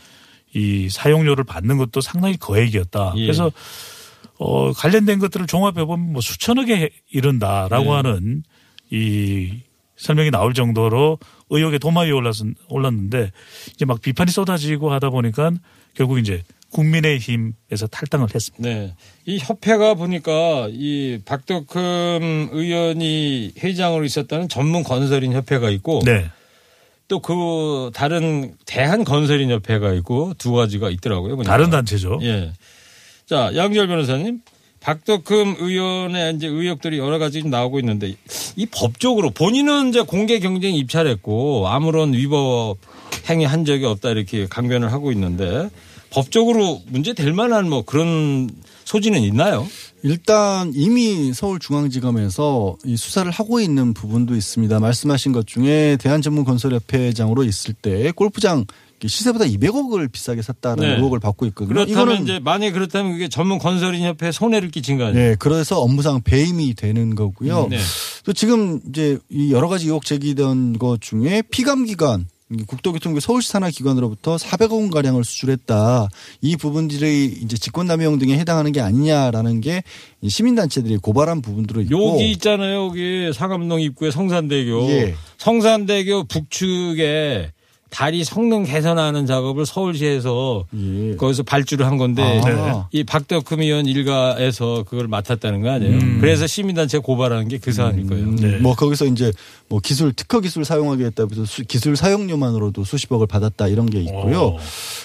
이 0.53 0.89
사용료를 0.89 1.43
받는 1.43 1.77
것도 1.77 2.01
상당히 2.01 2.37
거액이었다. 2.37 3.13
예. 3.17 3.21
그래서 3.21 3.51
어 4.39 4.71
관련된 4.71 5.19
것들을 5.19 5.47
종합해 5.47 5.85
보면 5.85 6.13
뭐 6.13 6.21
수천억에 6.21 6.89
이른다라고 7.11 7.85
네. 7.85 7.89
하는 7.89 8.43
이 8.91 9.61
설명이 9.97 10.31
나올 10.31 10.53
정도로 10.53 11.17
의혹의 11.49 11.79
도마 11.79 12.01
위에 12.01 12.11
올랐, 12.11 12.35
올랐는데 12.69 13.31
이제 13.73 13.85
막 13.85 14.01
비판이 14.01 14.31
쏟아지고 14.31 14.91
하다 14.91 15.09
보니까 15.09 15.51
결국 15.95 16.19
이제 16.19 16.43
국민의힘에서 16.71 17.87
탈당을 17.89 18.27
했습니다. 18.33 18.67
네. 18.67 18.93
이 19.25 19.39
협회가 19.39 19.93
보니까 19.93 20.67
이 20.71 21.19
박덕흠 21.25 22.49
의원이 22.51 23.53
회장으로 23.61 24.05
있었다는 24.05 24.49
전문 24.49 24.83
건설인 24.83 25.33
협회가 25.33 25.69
있고 25.69 26.01
네. 26.03 26.29
또그 27.07 27.91
다른 27.93 28.55
대한 28.65 29.03
건설인 29.03 29.49
협회가 29.49 29.93
있고 29.93 30.33
두 30.37 30.51
가지가 30.51 30.89
있더라고요. 30.89 31.37
보니까. 31.37 31.51
다른 31.51 31.69
단체죠. 31.69 32.19
예. 32.23 32.51
자, 33.25 33.51
양지열 33.55 33.87
변호사님. 33.87 34.41
박덕흠 34.79 35.55
의원의 35.59 36.35
이제 36.35 36.47
의혹들이 36.47 36.97
여러 36.97 37.17
가지 37.17 37.41
좀 37.41 37.49
나오고 37.49 37.79
있는데 37.79 38.15
이 38.55 38.65
법적으로 38.67 39.31
본인은 39.31 39.89
이제 39.89 40.01
공개 40.01 40.39
경쟁 40.39 40.75
입찰했고 40.75 41.67
아무런 41.67 42.13
위법 42.13 42.77
행위 43.29 43.43
한 43.43 43.65
적이 43.65 43.85
없다 43.85 44.11
이렇게 44.11 44.45
강변을 44.45 44.91
하고 44.93 45.11
있는데 45.11 45.69
법적으로 46.09 46.81
문제 46.87 47.13
될 47.13 47.33
만한 47.33 47.69
뭐 47.69 47.83
그런 47.83 48.49
소지는 48.85 49.21
있나요? 49.21 49.67
일단 50.03 50.71
이미 50.75 51.33
서울중앙지검에서 51.33 52.77
이 52.85 52.95
수사를 52.95 53.29
하고 53.31 53.59
있는 53.59 53.93
부분도 53.93 54.35
있습니다. 54.35 54.79
말씀하신 54.79 55.31
것 55.33 55.47
중에 55.47 55.97
대한전문건설협회장으로 55.99 57.43
있을 57.43 57.73
때 57.73 58.11
골프장 58.11 58.65
시세보다 59.05 59.45
200억을 59.45 60.11
비싸게 60.11 60.41
샀다는 60.41 60.87
네. 60.87 60.95
의혹을 60.95 61.19
받고 61.19 61.45
있거든요. 61.47 61.85
그렇다면 61.85 62.23
이제 62.23 62.39
만약에 62.39 62.71
그렇다면 62.71 63.11
그게 63.11 63.27
전문 63.27 63.59
건설인 63.59 64.03
협회에 64.03 64.31
손해를 64.31 64.71
끼친 64.71 64.97
거 64.97 65.05
아니에요? 65.05 65.29
네, 65.29 65.35
그래서 65.37 65.79
업무상 65.81 66.21
배임이 66.23 66.73
되는 66.73 67.13
거고요. 67.13 67.67
네. 67.69 67.77
또 68.23 68.33
지금 68.33 68.79
이제 68.89 69.19
이 69.29 69.51
여러 69.51 69.67
가지 69.67 69.85
의혹 69.85 70.05
제기된 70.05 70.79
것 70.79 70.99
중에 71.01 71.43
피감 71.51 71.85
기관 71.85 72.27
국토교통부 72.65 73.19
서울시 73.19 73.49
산하 73.49 73.69
기관으로부터 73.69 74.37
400억 74.37 74.71
원 74.73 74.89
가량을 74.89 75.23
수출했다. 75.23 76.07
이 76.41 76.55
부분들이 76.55 77.25
이제 77.25 77.57
직권남용 77.57 78.19
등에 78.19 78.37
해당하는 78.37 78.71
게 78.71 78.79
아니냐라는 78.79 79.61
게이 79.61 79.81
시민단체들이 80.29 80.97
고발한 80.97 81.41
부분들도 81.41 81.81
있고. 81.81 82.13
여기 82.13 82.31
있잖아요. 82.31 82.85
여기 82.85 83.31
상암동 83.33 83.81
입구에 83.81 84.11
성산대교. 84.11 84.89
예. 84.91 85.15
성산대교 85.37 86.25
북측에 86.25 87.51
다리 87.89 88.23
성능 88.23 88.63
개선하는 88.63 89.25
작업을 89.25 89.65
서울시에서 89.65 90.65
예. 90.75 91.15
거기서 91.15 91.43
발주를 91.43 91.85
한 91.85 91.97
건데 91.97 92.41
아. 92.43 92.87
이 92.91 93.03
박덕흠 93.03 93.61
의원 93.61 93.85
일가에서 93.85 94.83
그걸 94.87 95.07
맡았다는 95.07 95.61
거 95.61 95.69
아니에요? 95.71 95.97
음. 95.97 96.17
그래서 96.21 96.45
시민단체 96.47 96.99
고발하는 96.99 97.47
게 97.47 97.57
그 97.59 97.71
사안일 97.71 98.07
거예요. 98.07 98.31
네. 98.35 98.57
뭐 98.59 98.75
거기서 98.75 99.05
이제 99.05 99.31
뭐 99.69 99.79
기술 99.79 100.13
특허 100.13 100.39
기술 100.41 100.63
사용하게 100.65 101.11
수- 101.45 101.63
기술 101.63 101.95
사용료만으로도 101.95 102.83
수십억을 102.83 103.25
받았다 103.27 103.67
이런 103.67 103.85
게 103.89 104.01
있고요. 104.01 104.41
어. 104.41 104.57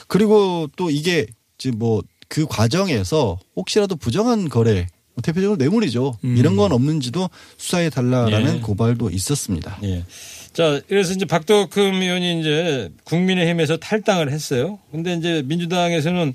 그리고 0.09 0.69
또 0.77 0.91
이게 0.91 1.27
지금 1.59 1.79
뭐 1.79 2.03
그 2.29 2.47
과정에서 2.47 3.39
혹시라도 3.57 3.95
부정한 3.95 4.49
거래 4.49 4.87
뭐 5.15 5.21
대표적으로 5.23 5.57
뇌물이죠. 5.59 6.15
음. 6.25 6.37
이런 6.39 6.57
건 6.57 6.73
없는지도 6.73 7.29
수사해 7.59 7.91
달라라는 7.91 8.57
예. 8.57 8.61
고발도 8.61 9.11
있었습니다. 9.11 9.77
예. 9.83 10.03
자, 10.53 10.81
그래서 10.89 11.15
이제 11.15 11.25
박덕흠 11.25 12.03
의원이 12.03 12.41
이제 12.41 12.91
국민의힘에서 13.05 13.79
탈당을 13.79 14.31
했어요. 14.31 14.79
근데 14.91 15.15
이제 15.15 15.43
민주당에서는 15.47 16.35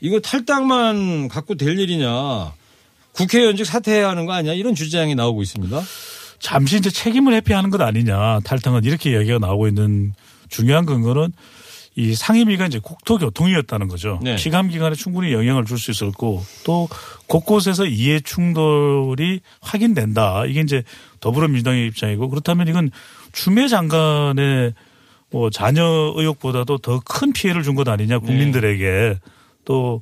이거 0.00 0.20
탈당만 0.20 1.28
갖고 1.28 1.56
될 1.56 1.78
일이냐. 1.78 2.52
국회의원직 3.12 3.66
사퇴해야 3.66 4.08
하는 4.10 4.26
거 4.26 4.32
아니야? 4.32 4.52
이런 4.52 4.76
주장이 4.76 5.16
나오고 5.16 5.42
있습니다. 5.42 5.80
잠시 6.38 6.76
이제 6.76 6.88
책임을 6.88 7.34
회피하는 7.34 7.70
것 7.70 7.80
아니냐 7.80 8.38
탈당은 8.44 8.84
이렇게 8.84 9.10
이야기가 9.10 9.40
나오고 9.40 9.66
있는 9.66 10.14
중요한 10.48 10.86
근거는 10.86 11.32
이 11.96 12.14
상임위가 12.14 12.66
이제 12.66 12.78
국토교통이었다는 12.78 13.88
거죠. 13.88 14.20
네. 14.22 14.36
시감 14.36 14.68
기간에 14.68 14.94
충분히 14.94 15.32
영향을 15.32 15.64
줄 15.64 15.78
수 15.78 15.90
있었고 15.90 16.44
또 16.62 16.88
곳곳에서 17.26 17.86
이해 17.86 18.20
충돌이 18.20 19.40
확인된다. 19.60 20.44
이게 20.46 20.60
이제 20.60 20.84
더불어민주당의 21.18 21.88
입장이고 21.88 22.28
그렇다면 22.28 22.68
이건 22.68 22.92
추미애 23.32 23.68
장관의 23.68 24.74
뭐 25.30 25.50
자녀 25.50 25.84
의혹보다도 26.16 26.78
더 26.78 27.00
큰 27.04 27.32
피해를 27.32 27.62
준 27.62 27.74
것 27.74 27.88
아니냐 27.88 28.18
국민들에게 28.20 29.18
또 29.64 30.00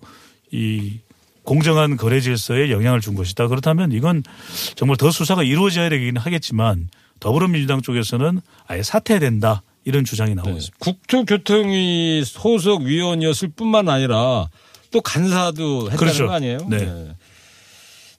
이 0.52 1.00
공정한 1.42 1.96
거래 1.96 2.20
질서에 2.20 2.70
영향을 2.70 3.00
준 3.00 3.14
것이다. 3.16 3.48
그렇다면 3.48 3.90
이건 3.92 4.22
정말 4.76 4.96
더 4.96 5.10
수사가 5.10 5.42
이루어져야 5.42 5.88
되긴 5.88 6.16
하겠지만 6.16 6.88
더불어민주당 7.20 7.82
쪽에서는 7.82 8.40
아예 8.68 8.82
사퇴된다 8.82 9.62
이런 9.84 10.04
주장이 10.04 10.34
나오고 10.36 10.50
네. 10.50 10.56
있습니다. 10.56 10.76
국토교통위 10.78 12.22
소속 12.24 12.82
위원이었을 12.82 13.48
뿐만 13.56 13.88
아니라 13.88 14.48
또 14.92 15.00
간사도 15.00 15.90
했다는 15.90 15.96
그렇죠. 15.96 16.26
거 16.26 16.32
아니에요? 16.34 16.58
네. 16.68 17.14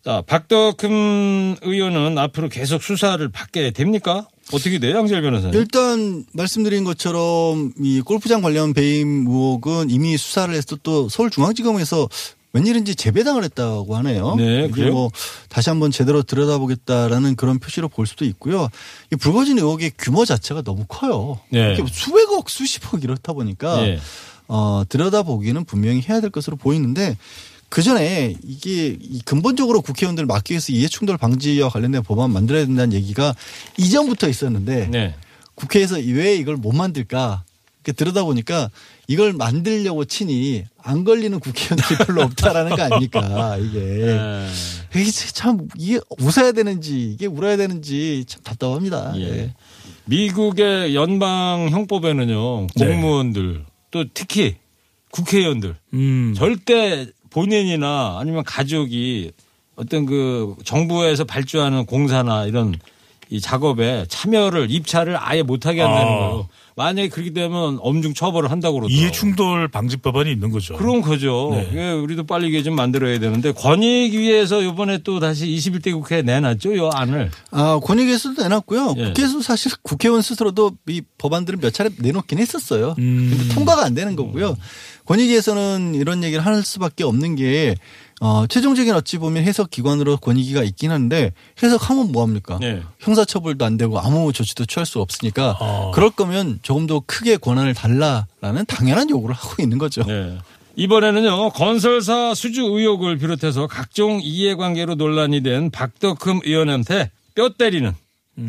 자, 0.08 0.24
박덕흠 0.26 1.58
의원은 1.64 2.18
앞으로 2.18 2.48
계속 2.48 2.82
수사를 2.82 3.28
받게 3.28 3.72
됩니까? 3.72 4.26
어떻게 4.54 4.80
돼요, 4.80 4.96
양질 4.96 5.22
변호사님? 5.22 5.60
일단 5.60 6.24
말씀드린 6.32 6.86
것처럼 6.86 7.74
이 7.78 8.00
골프장 8.00 8.42
관련 8.42 8.74
배임 8.74 9.28
의혹은 9.28 9.90
이미 9.90 10.16
수사를 10.16 10.56
해서 10.56 10.78
또 10.82 11.10
서울중앙지검에서 11.10 12.08
웬일인지 12.54 12.96
재배당을 12.96 13.44
했다고 13.44 13.98
하네요. 13.98 14.36
네, 14.36 14.70
그래요? 14.70 14.94
뭐 14.94 15.12
다시 15.50 15.70
한번 15.70 15.92
제대로 15.92 16.24
들여다보겠다라는 16.24 17.36
그런 17.36 17.60
표시로 17.60 17.90
볼 17.90 18.08
수도 18.08 18.24
있고요. 18.24 18.70
이 19.12 19.18
불거진 19.18 19.58
의혹의 19.58 19.92
규모 19.98 20.24
자체가 20.24 20.62
너무 20.62 20.86
커요. 20.88 21.38
네. 21.50 21.76
수백억, 21.92 22.50
수십억 22.50 23.04
이렇다 23.04 23.34
보니까 23.34 23.86
예. 23.86 24.00
어, 24.48 24.84
들여다보기는 24.88 25.66
분명히 25.66 26.02
해야 26.08 26.22
될 26.22 26.30
것으로 26.30 26.56
보이는데 26.56 27.18
그 27.70 27.82
전에 27.82 28.36
이게 28.44 28.98
이 29.00 29.22
근본적으로 29.26 29.82
국회의원들 29.82 30.26
막기 30.26 30.54
위해서 30.54 30.72
이해충돌 30.72 31.18
방지와 31.18 31.70
관련된 31.70 32.04
법안 32.04 32.32
만들어야 32.32 32.66
된다는 32.66 32.94
얘기가 32.94 33.36
이전부터 33.78 34.30
있었는데 34.30 34.88
네. 34.88 35.16
국회에서 35.56 35.96
왜 35.98 36.36
이걸 36.36 36.56
못 36.56 36.74
만들까 36.74 37.44
이렇게 37.84 37.92
들여다 37.92 38.24
보니까 38.24 38.70
이걸 39.08 39.34
만들려고 39.34 40.06
치니 40.06 40.66
안 40.82 41.04
걸리는 41.04 41.40
국회의원들이 41.40 41.98
별로 42.06 42.22
없다라는 42.24 42.76
거 42.76 42.84
아닙니까 42.84 43.58
이게 43.58 43.80
네. 43.80 44.48
이게 44.96 45.12
참 45.12 45.68
이게 45.78 46.00
웃어야 46.20 46.52
되는지 46.52 47.12
이게 47.12 47.26
울어야 47.26 47.58
되는지 47.58 48.26
참 48.28 48.42
답답합니다. 48.44 49.14
예. 49.18 49.54
미국의 50.06 50.96
연방 50.96 51.70
형법에는요 51.70 52.68
네. 52.76 52.86
공무원들 52.86 53.66
또 53.92 54.06
특히 54.14 54.56
국회의원들 55.12 55.76
음. 55.94 56.34
절대 56.36 57.08
본인이나 57.30 58.18
아니면 58.20 58.44
가족이 58.44 59.32
어떤 59.76 60.06
그 60.06 60.56
정부에서 60.64 61.24
발주하는 61.24 61.86
공사나 61.86 62.46
이런 62.46 62.76
이 63.30 63.42
작업에 63.42 64.06
참여를 64.08 64.72
입찰을 64.72 65.18
아예 65.20 65.44
못하게 65.44 65.82
한다는 65.82 66.08
아. 66.08 66.18
거예요. 66.18 66.48
만약에 66.78 67.10
그렇게 67.10 67.34
되면 67.34 67.80
엄중 67.82 68.14
처벌을 68.14 68.52
한다고 68.52 68.76
그러더라고요. 68.76 69.02
이해 69.02 69.12
충돌 69.12 69.68
방지 69.68 69.98
법안이 69.98 70.32
있는 70.32 70.52
거죠. 70.52 70.76
그런 70.76 71.02
거죠. 71.02 71.50
네. 71.52 71.72
예, 71.74 71.92
우리도 71.92 72.28
빨리 72.28 72.50
이게 72.50 72.62
좀 72.62 72.76
만들어야 72.76 73.20
되는데 73.20 73.52
권익위에서 73.52 74.62
이번에 74.62 75.00
또 75.00 75.20
다시 75.20 75.48
21대 75.48 75.92
국회에 75.92 76.22
내놨죠, 76.22 76.76
이 76.76 76.90
안을. 76.94 77.32
아, 77.50 77.80
권익위에서도 77.84 78.44
내놨고요. 78.44 78.94
예. 78.98 79.04
국회에서 79.06 79.42
사실 79.42 79.72
국회의원 79.82 80.22
스스로도 80.22 80.74
이 80.88 81.02
법안들을 81.18 81.58
몇 81.60 81.74
차례 81.74 81.90
내놓긴 81.98 82.38
했었어요. 82.38 82.94
음. 83.00 83.36
근데 83.36 83.56
통과가 83.56 83.84
안 83.84 83.96
되는 83.96 84.16
거고요. 84.16 84.56
권익위에서는 85.08 85.96
이런 85.96 86.24
얘기를 86.24 86.46
할 86.46 86.62
수밖에 86.64 87.04
없는 87.04 87.36
게 87.36 87.76
어, 88.20 88.46
최종적인 88.48 88.94
어찌 88.94 89.18
보면 89.18 89.44
해석 89.44 89.70
기관으로 89.70 90.18
권익위가 90.18 90.64
있긴 90.64 90.92
한데 90.92 91.32
해석하면 91.62 92.12
뭐 92.12 92.24
합니까? 92.24 92.58
네. 92.60 92.82
형사처벌도 93.00 93.64
안 93.64 93.78
되고 93.78 94.00
아무 94.00 94.34
조치도 94.34 94.66
취할 94.66 94.86
수 94.86 95.00
없으니까 95.00 95.58
어. 95.60 95.92
그럴 95.94 96.10
거면 96.10 96.60
조금 96.62 96.88
더 96.88 97.02
크게 97.06 97.38
권한을 97.38 97.74
달라라는 97.74 98.66
당연한 98.68 99.10
요구를 99.10 99.36
하고 99.36 99.62
있는 99.62 99.78
거죠. 99.78 100.04
네. 100.04 100.38
이번에는요, 100.76 101.52
건설사 101.52 102.36
수주 102.36 102.62
의혹을 102.62 103.18
비롯해서 103.18 103.66
각종 103.66 104.20
이해관계로 104.22 104.94
논란이 104.94 105.42
된 105.42 105.72
박덕흠 105.72 106.42
의원한테 106.44 107.10
뼈 107.34 107.50
때리는, 107.50 107.96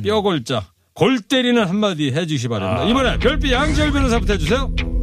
뼈 0.05 0.21
골자, 0.21 0.67
골 0.93 1.21
때리는 1.21 1.67
한마디 1.67 2.11
해 2.11 2.27
주시기 2.27 2.49
바랍니다. 2.49 2.85
이번에 2.85 3.19
별빛 3.19 3.51
양지열 3.51 3.93
변호사부터 3.93 4.35
해주세요. 4.35 4.98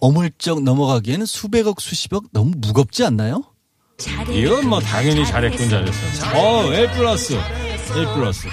어물쩍 0.00 0.62
넘어가기에는 0.62 1.26
수백억 1.26 1.80
수십억 1.80 2.24
너무 2.32 2.52
무겁지 2.56 3.04
않나요? 3.04 3.42
이건 4.30 4.68
뭐 4.68 4.78
당연히 4.80 5.26
잘했군, 5.26 5.68
잘했어. 5.68 6.38
어, 6.38 6.72
A 6.72 6.86
플러스. 6.92 7.32
A 7.34 8.04
플러스. 8.14 8.46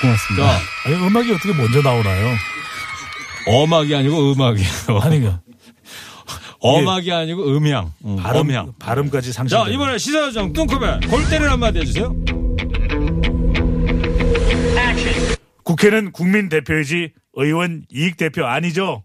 고맙습니다. 0.00 0.46
자, 0.46 0.60
아니, 0.84 0.94
음악이 1.06 1.32
어떻게 1.32 1.52
먼저 1.52 1.82
나오나요? 1.82 2.34
어막이 3.48 3.94
아니고 3.96 4.32
음악이에요. 4.32 4.98
아니, 5.02 5.20
그 5.20 5.32
어막이 6.60 7.10
아니고 7.12 7.56
음향. 7.56 7.92
음, 8.04 8.16
발음, 8.16 8.42
음향. 8.42 8.72
발음까지 8.78 9.32
상실. 9.32 9.56
자, 9.58 9.66
이번에 9.68 9.98
시사조정 9.98 10.52
뚱커벨 10.52 11.00
골 11.08 11.24
때리는 11.28 11.50
한마디 11.50 11.80
해주세요. 11.80 12.14
국회는 15.64 16.12
국민 16.12 16.48
대표이지 16.48 17.12
의원 17.34 17.84
이익 17.92 18.16
대표 18.16 18.46
아니죠? 18.46 19.02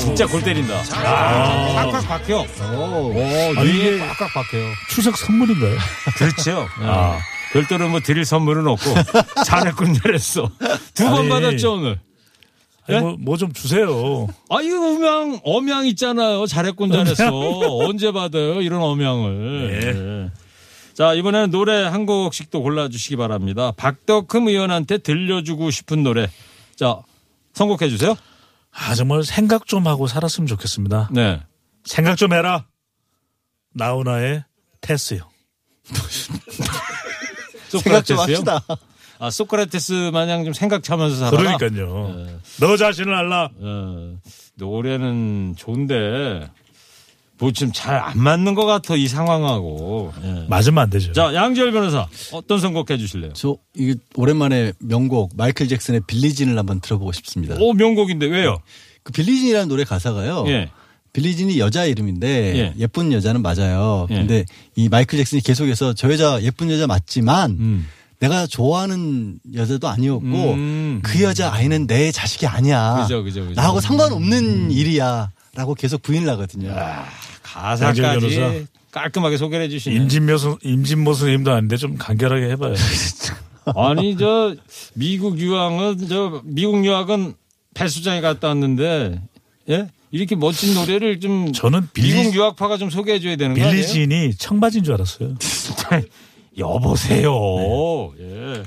진짜 0.00 0.26
골 0.26 0.42
때린다. 0.42 0.82
아, 0.92 1.84
꽉꽉 1.86 2.06
박혀. 2.08 2.38
오, 2.74 3.12
뇌에 3.12 3.52
이게- 3.64 3.98
꽉꽉 3.98 4.32
박혀요. 4.34 4.72
추석 4.90 5.16
선물인가요? 5.16 5.76
그렇죠. 6.18 6.66
아. 6.80 7.18
별도로 7.52 7.88
뭐 7.88 8.00
드릴 8.00 8.24
선물은 8.24 8.66
없고 8.66 8.90
잘했군 9.46 9.94
잘했어. 9.94 10.50
두 10.94 11.04
번 11.04 11.20
아니. 11.20 11.28
받았죠 11.28 11.74
오늘. 11.74 12.00
예? 12.88 13.00
뭐좀 13.00 13.52
주세요. 13.52 14.26
아 14.50 14.60
이거 14.60 14.76
음향 14.94 15.40
엄향 15.44 15.86
있잖아요. 15.86 16.46
잘했군 16.46 16.90
잘했어. 16.92 17.30
언제 17.86 18.10
받아요 18.12 18.60
이런 18.62 18.82
엄향을. 18.82 19.70
네. 19.80 19.92
네. 19.92 20.30
자 20.94 21.14
이번에는 21.14 21.50
노래 21.50 21.82
한 21.84 22.04
곡씩 22.04 22.50
또 22.50 22.62
골라주시기 22.62 23.16
바랍니다. 23.16 23.72
박덕흠 23.76 24.48
의원한테 24.48 24.98
들려주고 24.98 25.70
싶은 25.70 26.02
노래. 26.02 26.28
자 26.74 26.98
선곡해 27.54 27.88
주세요. 27.88 28.16
아, 28.78 28.94
정말 28.94 29.22
생각 29.24 29.66
좀 29.66 29.86
하고 29.86 30.06
살았으면 30.06 30.46
좋겠습니다. 30.46 31.08
네. 31.12 31.40
생각 31.84 32.16
좀 32.16 32.32
해라. 32.32 32.66
나훈아의 33.74 34.44
테스요. 34.80 35.28
생각 37.70 38.04
좀 38.04 38.16
소크라테스요? 38.16 38.20
합시다. 38.20 38.60
아 39.18 39.30
소크라테스 39.30 40.10
마냥 40.12 40.44
좀 40.44 40.52
생각하면서 40.52 41.16
살아라. 41.30 41.56
그러니까요. 41.56 42.38
너 42.60 42.76
자신을 42.76 43.14
알라. 43.14 43.50
어, 43.58 44.16
노래는 44.56 45.54
좋은데 45.56 46.50
뭐좀잘안 47.38 48.18
맞는 48.18 48.54
것 48.54 48.64
같아 48.64 48.96
이 48.96 49.08
상황하고. 49.08 50.12
예. 50.22 50.46
맞으면 50.48 50.84
안 50.84 50.90
되죠. 50.90 51.12
자 51.12 51.34
양지열 51.34 51.72
변호사 51.72 52.06
어떤 52.32 52.60
선곡해 52.60 52.98
주실래요? 52.98 53.32
저 53.34 53.56
이게 53.74 53.94
오랜만에 54.14 54.72
명곡 54.78 55.32
마이클 55.36 55.68
잭슨의 55.68 56.02
빌리진을 56.06 56.58
한번 56.58 56.80
들어보고 56.80 57.12
싶습니다. 57.12 57.56
오 57.58 57.72
명곡인데 57.72 58.26
왜요? 58.26 58.58
그 59.02 59.12
빌리진이라는 59.12 59.68
노래 59.68 59.84
가사가요. 59.84 60.44
예. 60.48 60.70
빌리진이 61.12 61.58
여자 61.58 61.84
이름인데 61.84 62.56
예. 62.56 62.74
예. 62.78 62.86
쁜 62.86 63.12
여자는 63.12 63.42
맞아요. 63.42 64.06
예. 64.10 64.14
근데 64.16 64.44
이 64.74 64.88
마이클 64.88 65.18
잭슨이 65.18 65.42
계속해서 65.42 65.94
저 65.94 66.12
여자 66.12 66.42
예쁜 66.42 66.70
여자 66.70 66.86
맞지만 66.86 67.52
음. 67.52 67.86
내가 68.18 68.46
좋아하는 68.46 69.38
여자도 69.54 69.88
아니었고 69.88 70.24
음. 70.24 71.00
그 71.02 71.22
여자 71.22 71.52
아이는 71.52 71.86
내 71.86 72.10
자식이 72.12 72.46
아니야. 72.46 73.02
그죠, 73.02 73.22
그죠, 73.22 73.40
음. 73.42 73.48
그죠. 73.48 73.60
나하고 73.60 73.80
상관없는 73.80 74.70
일이야. 74.70 75.30
라고 75.56 75.74
계속 75.74 76.02
부인을 76.02 76.28
하거든요. 76.30 76.72
아, 76.76 77.06
가사까지. 77.42 78.66
깔끔하게 78.92 79.36
소개를 79.36 79.64
해주시네. 79.66 79.94
임진모, 79.96 80.36
임진모 80.62 81.12
선생님도 81.14 81.52
아닌데 81.52 81.76
좀 81.76 81.96
간결하게 81.98 82.50
해봐요. 82.50 82.74
아니 83.74 84.16
저 84.16 84.54
미국 84.94 85.38
유학은 85.38 86.06
저 86.08 86.40
미국 86.44 86.84
유학은 86.84 87.34
배수장에 87.74 88.20
갔다 88.20 88.48
왔는데 88.48 89.20
예 89.68 89.88
이렇게 90.12 90.36
멋진 90.36 90.72
노래를 90.74 91.18
좀 91.20 91.52
저는 91.52 91.88
빌리- 91.92 92.14
미국 92.14 92.34
유학파가 92.34 92.78
좀 92.78 92.90
소개해줘야 92.90 93.36
되는 93.36 93.54
거 93.56 93.60
아니에요? 93.60 93.72
빌리진이 93.72 94.36
청바지인 94.36 94.84
줄 94.84 94.94
알았어요. 94.94 95.34
여보세요. 96.58 98.12
예. 98.20 98.62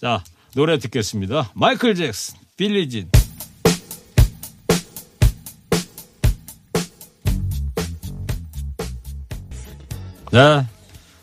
자, 0.00 0.22
노래 0.54 0.78
듣겠습니다. 0.78 1.50
마이클 1.54 1.94
잭슨, 1.94 2.36
빌리진. 2.56 3.08
네. 10.32 10.66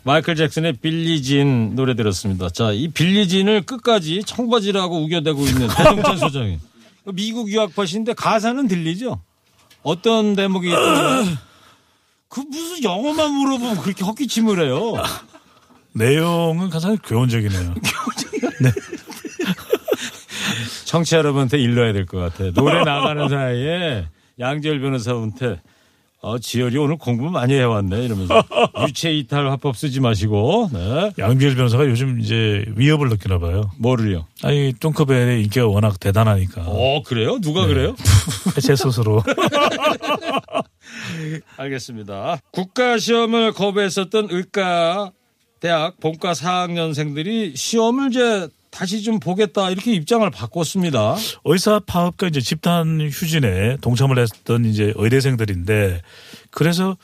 마이클 0.02 0.34
잭슨의 0.34 0.74
빌리진 0.74 1.74
노래 1.74 1.94
들었습니다. 1.94 2.48
자, 2.48 2.72
이 2.72 2.88
빌리진을 2.88 3.62
끝까지 3.62 4.22
청바지라고 4.24 5.02
우겨대고 5.04 5.44
있는 5.44 5.68
배동찬 5.76 6.16
소장이. 6.16 6.58
미국 7.12 7.50
유학파신데 7.50 8.14
가사는 8.14 8.66
들리죠? 8.66 9.20
어떤 9.82 10.34
대목이 10.36 10.70
그 12.28 12.40
무슨 12.40 12.82
영어만 12.84 13.32
물어보면 13.32 13.78
그렇게 13.82 14.04
헛기침을 14.04 14.64
해요. 14.64 14.94
내용은 15.92 16.70
가장 16.70 16.96
교훈적이네요. 16.98 17.74
청취자 20.86 21.18
여러분한테 21.18 21.58
일러야 21.58 21.92
될 21.92 22.06
것 22.06 22.18
같아요. 22.18 22.52
노래 22.52 22.82
나가는 22.84 23.28
사이에 23.28 24.06
양지열 24.38 24.80
변호사한테 24.80 25.60
어, 26.22 26.38
지열이 26.38 26.76
오늘 26.76 26.98
공부 26.98 27.30
많이 27.30 27.54
해왔네 27.54 28.04
이러면서 28.04 28.44
유체 28.86 29.10
이탈 29.10 29.48
화법 29.48 29.74
쓰지 29.76 30.00
마시고 30.00 30.68
네. 30.70 31.12
양비열 31.18 31.56
변호사가 31.56 31.86
요즘 31.86 32.20
이제 32.20 32.62
위협을 32.76 33.08
느끼나 33.08 33.38
봐요. 33.38 33.70
뭐를요? 33.78 34.26
아니 34.42 34.74
뚱커벨의 34.78 35.44
인기가 35.44 35.66
워낙 35.66 35.98
대단하니까 35.98 36.64
어 36.66 37.02
그래요? 37.04 37.38
누가 37.40 37.66
그래요? 37.66 37.96
제 38.62 38.76
스스로 38.76 39.22
알겠습니다. 41.56 42.38
국가 42.50 42.98
시험을 42.98 43.52
거부했었던 43.52 44.28
의과 44.30 45.12
대학 45.60 45.98
본과 46.00 46.32
4학년생들이 46.32 47.56
시험을 47.56 48.10
이제 48.10 48.48
다시 48.70 49.02
좀 49.02 49.18
보겠다 49.18 49.70
이렇게 49.70 49.92
입장을 49.92 50.28
바꿨습니다. 50.30 51.16
의사 51.44 51.80
파업과 51.80 52.28
이제 52.28 52.40
집단 52.40 53.00
휴진에 53.00 53.78
동참을 53.80 54.18
했던 54.18 54.64
이제 54.64 54.92
의대생들인데 54.96 56.02
그래서 56.50 56.96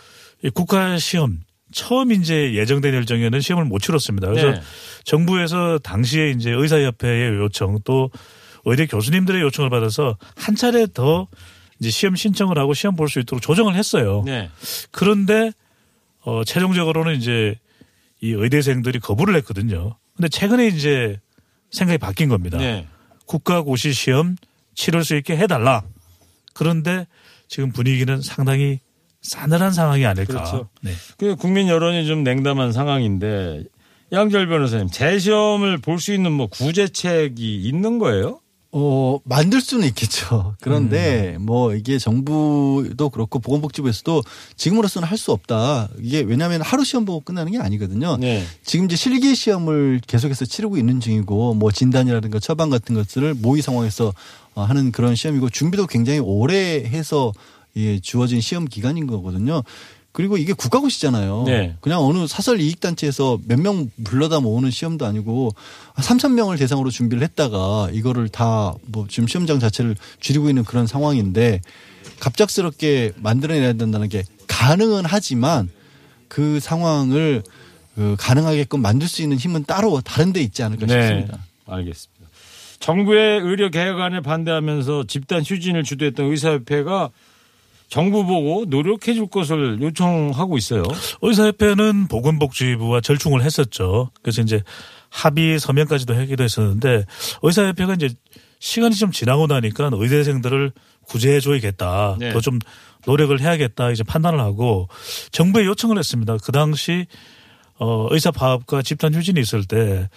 이 0.44 0.50
국가 0.50 0.98
시험 0.98 1.40
처음 1.72 2.12
이제 2.12 2.54
예정된 2.54 2.94
일정에는 2.94 3.40
시험을 3.40 3.64
못 3.64 3.80
치렀습니다. 3.80 4.28
그래서 4.28 4.50
네. 4.52 4.60
정부에서 5.04 5.78
당시에 5.78 6.30
이제 6.30 6.50
의사협회의 6.50 7.34
요청 7.38 7.78
또 7.84 8.10
의대 8.64 8.86
교수님들의 8.86 9.42
요청을 9.42 9.68
받아서 9.70 10.16
한 10.36 10.54
차례 10.54 10.86
더 10.86 11.26
이제 11.80 11.90
시험 11.90 12.16
신청을 12.16 12.58
하고 12.58 12.74
시험 12.74 12.94
볼 12.96 13.08
수 13.08 13.18
있도록 13.20 13.42
조정을 13.42 13.74
했어요. 13.74 14.22
네. 14.24 14.48
그런데 14.92 15.50
어 16.20 16.42
최종적으로는 16.44 17.16
이제 17.16 17.58
이 18.20 18.30
의대생들이 18.30 19.00
거부를 19.00 19.36
했거든요. 19.36 19.96
근데 20.16 20.28
최근에 20.28 20.68
이제 20.68 21.20
생각이 21.70 21.98
바뀐 21.98 22.28
겁니다. 22.28 22.58
네. 22.58 22.86
국가고시 23.26 23.92
시험 23.92 24.36
치를 24.74 25.04
수 25.04 25.16
있게 25.16 25.36
해달라. 25.36 25.82
그런데 26.54 27.06
지금 27.48 27.72
분위기는 27.72 28.20
상당히 28.22 28.80
싸늘한 29.22 29.72
상황이 29.72 30.06
아닐까. 30.06 30.32
그렇죠. 30.32 30.68
네. 30.80 30.92
그 31.18 31.34
국민 31.36 31.68
여론이 31.68 32.06
좀 32.06 32.22
냉담한 32.22 32.72
상황인데 32.72 33.64
양절 34.12 34.46
변호사님, 34.46 34.88
재시험을 34.88 35.78
볼 35.78 35.98
수 35.98 36.12
있는 36.14 36.30
뭐 36.32 36.46
구제책이 36.46 37.62
있는 37.62 37.98
거예요? 37.98 38.40
어, 38.78 39.20
만들 39.24 39.62
수는 39.62 39.88
있겠죠. 39.88 40.54
그런데 40.60 41.36
음. 41.38 41.46
뭐 41.46 41.74
이게 41.74 41.98
정부도 41.98 43.08
그렇고 43.08 43.38
보건복지부에서도 43.38 44.22
지금으로서는 44.56 45.08
할 45.08 45.16
수 45.16 45.32
없다. 45.32 45.88
이게 45.98 46.20
왜냐하면 46.20 46.60
하루 46.60 46.84
시험 46.84 47.06
보고 47.06 47.20
끝나는 47.20 47.52
게 47.52 47.58
아니거든요. 47.58 48.18
네. 48.18 48.44
지금 48.62 48.84
이제 48.84 48.96
실기 48.96 49.34
시험을 49.34 50.02
계속해서 50.06 50.44
치르고 50.44 50.76
있는 50.76 51.00
중이고 51.00 51.54
뭐 51.54 51.72
진단이라든가 51.72 52.38
처방 52.38 52.68
같은 52.68 52.94
것들을 52.94 53.32
모의 53.32 53.62
상황에서 53.62 54.12
어, 54.54 54.62
하는 54.62 54.92
그런 54.92 55.14
시험이고 55.14 55.48
준비도 55.48 55.86
굉장히 55.86 56.18
오래 56.18 56.84
해서 56.84 57.32
예, 57.76 57.98
주어진 57.98 58.42
시험 58.42 58.66
기간인 58.66 59.06
거거든요. 59.06 59.62
그리고 60.16 60.38
이게 60.38 60.54
국가고시잖아요. 60.54 61.42
네. 61.44 61.76
그냥 61.82 62.00
어느 62.00 62.26
사설 62.26 62.58
이익단체에서 62.58 63.38
몇 63.44 63.60
명 63.60 63.90
불러다 64.02 64.40
모으는 64.40 64.70
시험도 64.70 65.04
아니고 65.04 65.54
3천 65.96 66.32
명을 66.32 66.56
대상으로 66.56 66.88
준비를 66.88 67.22
했다가 67.22 67.90
이거를 67.92 68.30
다 68.30 68.72
뭐 68.86 69.06
지금 69.10 69.26
시험장 69.28 69.58
자체를 69.60 69.94
줄이고 70.18 70.48
있는 70.48 70.64
그런 70.64 70.86
상황인데 70.86 71.60
갑작스럽게 72.18 73.12
만들어내야 73.16 73.74
된다는 73.74 74.08
게 74.08 74.22
가능은 74.48 75.02
하지만 75.04 75.68
그 76.28 76.60
상황을 76.60 77.42
그 77.94 78.16
가능하게끔 78.18 78.80
만들 78.80 79.08
수 79.08 79.20
있는 79.20 79.36
힘은 79.36 79.64
따로 79.64 80.00
다른 80.00 80.32
데 80.32 80.40
있지 80.40 80.62
않을까 80.62 80.86
싶습니다. 80.86 81.36
네. 81.36 81.74
알겠습니다. 81.74 82.26
정부의 82.80 83.40
의료 83.40 83.68
개혁안에 83.70 84.20
반대하면서 84.20 85.04
집단 85.08 85.42
휴진을 85.42 85.82
주도했던 85.82 86.30
의사협회가 86.30 87.10
정부 87.88 88.24
보고 88.26 88.64
노력해 88.66 89.14
줄 89.14 89.26
것을 89.28 89.80
요청하고 89.80 90.58
있어요. 90.58 90.82
의사협회는 91.22 92.08
보건복지부와 92.08 93.00
절충을 93.00 93.42
했었죠. 93.42 94.10
그래서 94.22 94.42
이제 94.42 94.62
합의 95.08 95.58
서명까지도 95.58 96.14
하기도 96.16 96.44
했었는데 96.44 97.04
의사협회가 97.42 97.94
이제 97.94 98.10
시간이 98.58 98.94
좀 98.96 99.12
지나고 99.12 99.46
나니까 99.46 99.90
의대생들을 99.92 100.72
구제해 101.06 101.40
줘야겠다. 101.40 102.16
네. 102.18 102.32
더좀 102.32 102.58
노력을 103.06 103.38
해야겠다. 103.40 103.90
이제 103.92 104.02
판단을 104.02 104.40
하고 104.40 104.88
정부에 105.30 105.64
요청을 105.66 105.98
했습니다. 105.98 106.36
그 106.42 106.50
당시 106.52 107.06
어, 107.78 108.08
의사 108.10 108.30
파업과 108.30 108.82
집단 108.82 109.14
휴진이 109.14 109.38
있을 109.40 109.64
때 109.64 110.08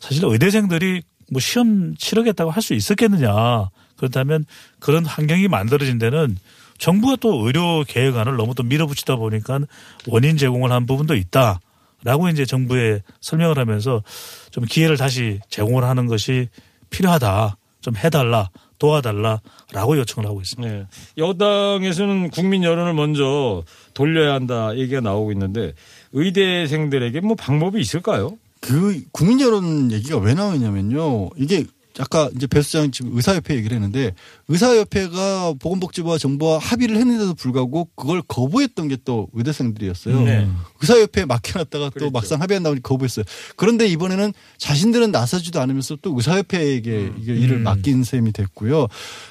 사실 0.00 0.24
의대생들이 0.24 1.02
뭐 1.30 1.40
시험 1.40 1.94
치르겠다고 1.96 2.50
할 2.50 2.62
수 2.62 2.72
있었겠느냐. 2.74 3.68
그렇다면 3.96 4.46
그런 4.78 5.04
환경이 5.04 5.48
만들어진 5.48 5.98
데는 5.98 6.38
정부가 6.78 7.16
또 7.16 7.44
의료 7.46 7.84
개혁안을 7.86 8.36
너무 8.36 8.54
또 8.54 8.62
밀어붙이다 8.62 9.16
보니까 9.16 9.60
원인 10.06 10.36
제공을 10.36 10.72
한 10.72 10.86
부분도 10.86 11.14
있다. 11.14 11.60
라고 12.04 12.28
이제 12.28 12.44
정부에 12.44 13.02
설명을 13.20 13.58
하면서 13.58 14.02
좀 14.50 14.64
기회를 14.64 14.96
다시 14.96 15.40
제공을 15.50 15.84
하는 15.84 16.06
것이 16.06 16.48
필요하다. 16.90 17.56
좀 17.80 17.96
해달라. 17.96 18.50
도와달라. 18.78 19.40
라고 19.72 19.98
요청을 19.98 20.28
하고 20.28 20.40
있습니다. 20.40 20.72
네. 20.72 20.86
여당에서는 21.16 22.30
국민 22.30 22.62
여론을 22.62 22.94
먼저 22.94 23.64
돌려야 23.94 24.34
한다 24.34 24.76
얘기가 24.76 25.00
나오고 25.00 25.32
있는데 25.32 25.72
의대생들에게 26.12 27.20
뭐 27.20 27.34
방법이 27.34 27.80
있을까요? 27.80 28.38
그 28.60 29.02
국민 29.12 29.40
여론 29.40 29.90
얘기가 29.90 30.18
왜 30.18 30.34
나오냐면요. 30.34 31.30
이게 31.36 31.64
아까 31.98 32.30
이제 32.36 32.46
배 32.46 32.62
수장 32.62 32.90
지금 32.90 33.16
의사협회 33.16 33.56
얘기를 33.56 33.74
했는데 33.74 34.14
의사협회가 34.46 35.54
보건복지부와 35.58 36.18
정부와 36.18 36.58
합의를 36.58 36.96
했는데도 36.96 37.34
불구하고 37.34 37.88
그걸 37.96 38.22
거부했던 38.22 38.88
게 38.88 38.98
또 39.04 39.28
의대생들이었어요. 39.32 40.20
네. 40.22 40.46
의사협회에 40.82 41.24
맡겨놨다가 41.24 41.90
그랬죠. 41.90 42.06
또 42.06 42.10
막상 42.10 42.42
합의한다고 42.42 42.76
거부했어요. 42.82 43.24
그런데 43.56 43.86
이번에는 43.86 44.32
자신들은 44.58 45.10
나서지도 45.12 45.60
않으면서 45.60 45.96
또 46.02 46.14
의사협회에게 46.14 47.12
이게 47.18 47.34
일을 47.34 47.60
맡긴 47.60 48.04
셈이 48.04 48.32
됐고요. 48.32 48.88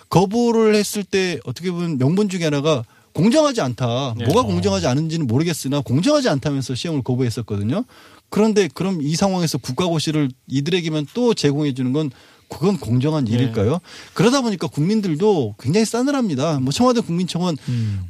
거부를 0.10 0.73
했을 0.75 1.03
때 1.03 1.39
어떻게 1.45 1.69
보면 1.69 1.97
명분 1.97 2.30
중에 2.30 2.45
하나가 2.45 2.84
공정하지 3.13 3.62
않다. 3.62 4.15
네. 4.17 4.25
뭐가 4.25 4.43
공정하지 4.43 4.88
않은지는 4.88 5.27
모르겠으나 5.27 5.82
공정하지 5.82 6.30
않다면서 6.30 6.75
시험을 6.75 7.03
거부했었거든요. 7.03 7.84
그런데 8.30 8.67
그럼 8.73 9.01
이 9.01 9.15
상황에서 9.15 9.58
국가고시를 9.58 10.30
이들에게만 10.47 11.08
또 11.13 11.34
제공해 11.34 11.73
주는 11.73 11.93
건 11.93 12.10
그건 12.50 12.78
공정한 12.78 13.26
네. 13.26 13.34
일일까요? 13.34 13.80
그러다 14.14 14.42
보니까 14.42 14.68
국민들도 14.68 15.56
굉장히 15.60 15.86
싸늘합니다. 15.86 16.60
뭐 16.60 16.72
청와대 16.72 17.02
국민청원 17.02 17.58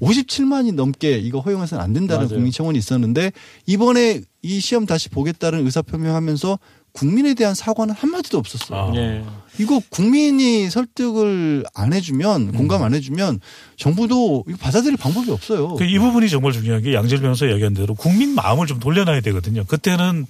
57만이 0.01 0.73
넘게 0.73 1.17
이거 1.17 1.39
허용해서는 1.39 1.83
안 1.83 1.93
된다는 1.93 2.25
맞아요. 2.25 2.35
국민청원이 2.35 2.77
있었는데 2.77 3.31
이번에 3.65 4.21
이 4.43 4.59
시험 4.59 4.85
다시 4.85 5.09
보겠다는 5.09 5.65
의사 5.65 5.81
표명하면서 5.81 6.59
국민에 6.93 7.33
대한 7.35 7.53
사과는 7.53 7.93
한마디도 7.93 8.37
없었어요. 8.39 8.79
아. 8.79 8.91
네. 8.91 9.23
이거 9.59 9.81
국민이 9.89 10.69
설득을 10.69 11.63
안 11.75 11.93
해주면 11.93 12.53
공감 12.53 12.83
안 12.83 12.93
해주면 12.93 13.39
정부도 13.75 14.45
이거 14.47 14.57
받아들일 14.57 14.97
방법이 14.97 15.31
없어요. 15.31 15.75
그 15.75 15.83
이 15.85 15.99
부분이 15.99 16.29
정말 16.29 16.53
중요한 16.53 16.81
게 16.83 16.93
양질 16.93 17.21
변호사 17.21 17.47
얘기한 17.51 17.73
대로 17.73 17.93
국민 17.95 18.33
마음을 18.35 18.67
좀 18.67 18.79
돌려놔야 18.79 19.21
되거든요. 19.21 19.63
그때는 19.65 20.25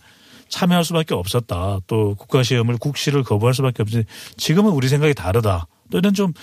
참여할 0.49 0.83
수밖에 0.85 1.13
없었다. 1.13 1.79
또 1.87 2.15
국가시험을 2.15 2.77
국시를 2.77 3.23
거부할 3.23 3.53
수밖에 3.53 3.83
없지. 3.83 4.05
지금은 4.37 4.71
우리 4.71 4.87
생각이 4.87 5.13
다르다. 5.13 5.67
또 5.91 5.97
이런 5.97 6.13
좀 6.13 6.33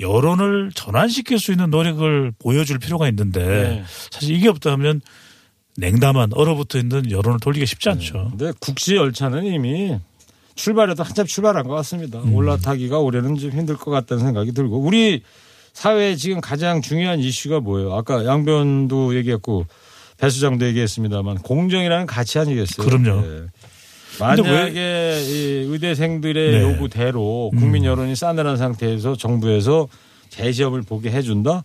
여론을 0.00 0.72
전환시킬 0.74 1.38
수 1.38 1.52
있는 1.52 1.70
노력을 1.70 2.32
보여줄 2.38 2.78
필요가 2.78 3.08
있는데 3.08 3.44
네. 3.44 3.84
사실 4.10 4.34
이게 4.34 4.48
없다면 4.48 5.00
냉담한 5.76 6.30
얼어붙어 6.34 6.78
있는 6.78 7.10
여론을 7.10 7.40
돌리기 7.40 7.66
쉽지 7.66 7.88
않죠. 7.90 8.28
근데 8.30 8.52
국시 8.60 8.96
열차는 8.96 9.44
이미 9.44 9.98
출발해도 10.54 11.02
한참 11.02 11.26
출발한 11.26 11.66
것 11.66 11.74
같습니다. 11.76 12.20
음. 12.20 12.34
올라타기가 12.34 12.98
올해는 12.98 13.36
좀 13.36 13.50
힘들 13.50 13.76
것 13.76 13.90
같다는 13.90 14.24
생각이 14.24 14.52
들고 14.52 14.78
우리 14.78 15.22
사회에 15.72 16.14
지금 16.14 16.40
가장 16.40 16.80
중요한 16.80 17.18
이슈가 17.18 17.60
뭐예요? 17.60 17.94
아까 17.94 18.24
양변도 18.24 19.16
얘기했고 19.16 19.66
배 20.18 20.28
수장도 20.30 20.66
얘기했습니다만 20.66 21.38
공정이라는 21.38 22.06
가치 22.06 22.38
아니겠어요? 22.38 22.86
그럼요. 22.86 23.20
네. 23.22 23.46
만약에 24.20 25.22
이 25.26 25.66
의대생들의 25.72 26.52
네. 26.52 26.62
요구대로 26.62 27.50
국민 27.56 27.84
여론이 27.84 28.14
싸늘한 28.14 28.56
상태에서 28.56 29.16
정부에서 29.16 29.88
재시험을 30.28 30.82
보게 30.82 31.10
해준다? 31.10 31.64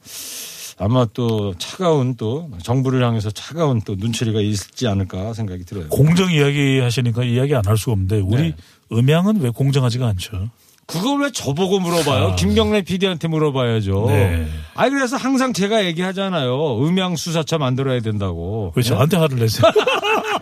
아마 0.82 1.06
또 1.14 1.54
차가운 1.58 2.16
또 2.16 2.50
정부를 2.64 3.04
향해서 3.06 3.30
차가운 3.32 3.82
또 3.82 3.96
눈초리가 3.96 4.40
있지 4.42 4.88
않을까 4.88 5.34
생각이 5.34 5.66
들어요. 5.66 5.90
공정 5.90 6.32
이야기 6.32 6.80
하시니까 6.80 7.24
이야기 7.26 7.54
안 7.54 7.66
할 7.68 7.78
수가 7.78 7.92
없는데 7.92 8.22
우리 8.22 8.42
네. 8.44 8.56
음향은 8.92 9.42
왜 9.42 9.50
공정하지가 9.52 10.08
않죠? 10.08 10.50
그걸 10.90 11.22
왜 11.22 11.32
저보고 11.32 11.80
물어봐요? 11.80 12.28
아. 12.30 12.36
김경래 12.36 12.82
PD한테 12.82 13.28
물어봐야죠. 13.28 14.06
네. 14.08 14.48
아니 14.74 14.90
그래서 14.92 15.18
항상 15.18 15.54
제가 15.54 15.86
얘기하잖아요. 15.86 16.80
음향 16.84 17.16
수사차 17.16 17.60
만들어야 17.60 18.00
된다고. 18.00 18.74
왜 18.76 18.82
저한테 18.82 19.18
화를 19.18 19.38
내세요? 19.38 19.72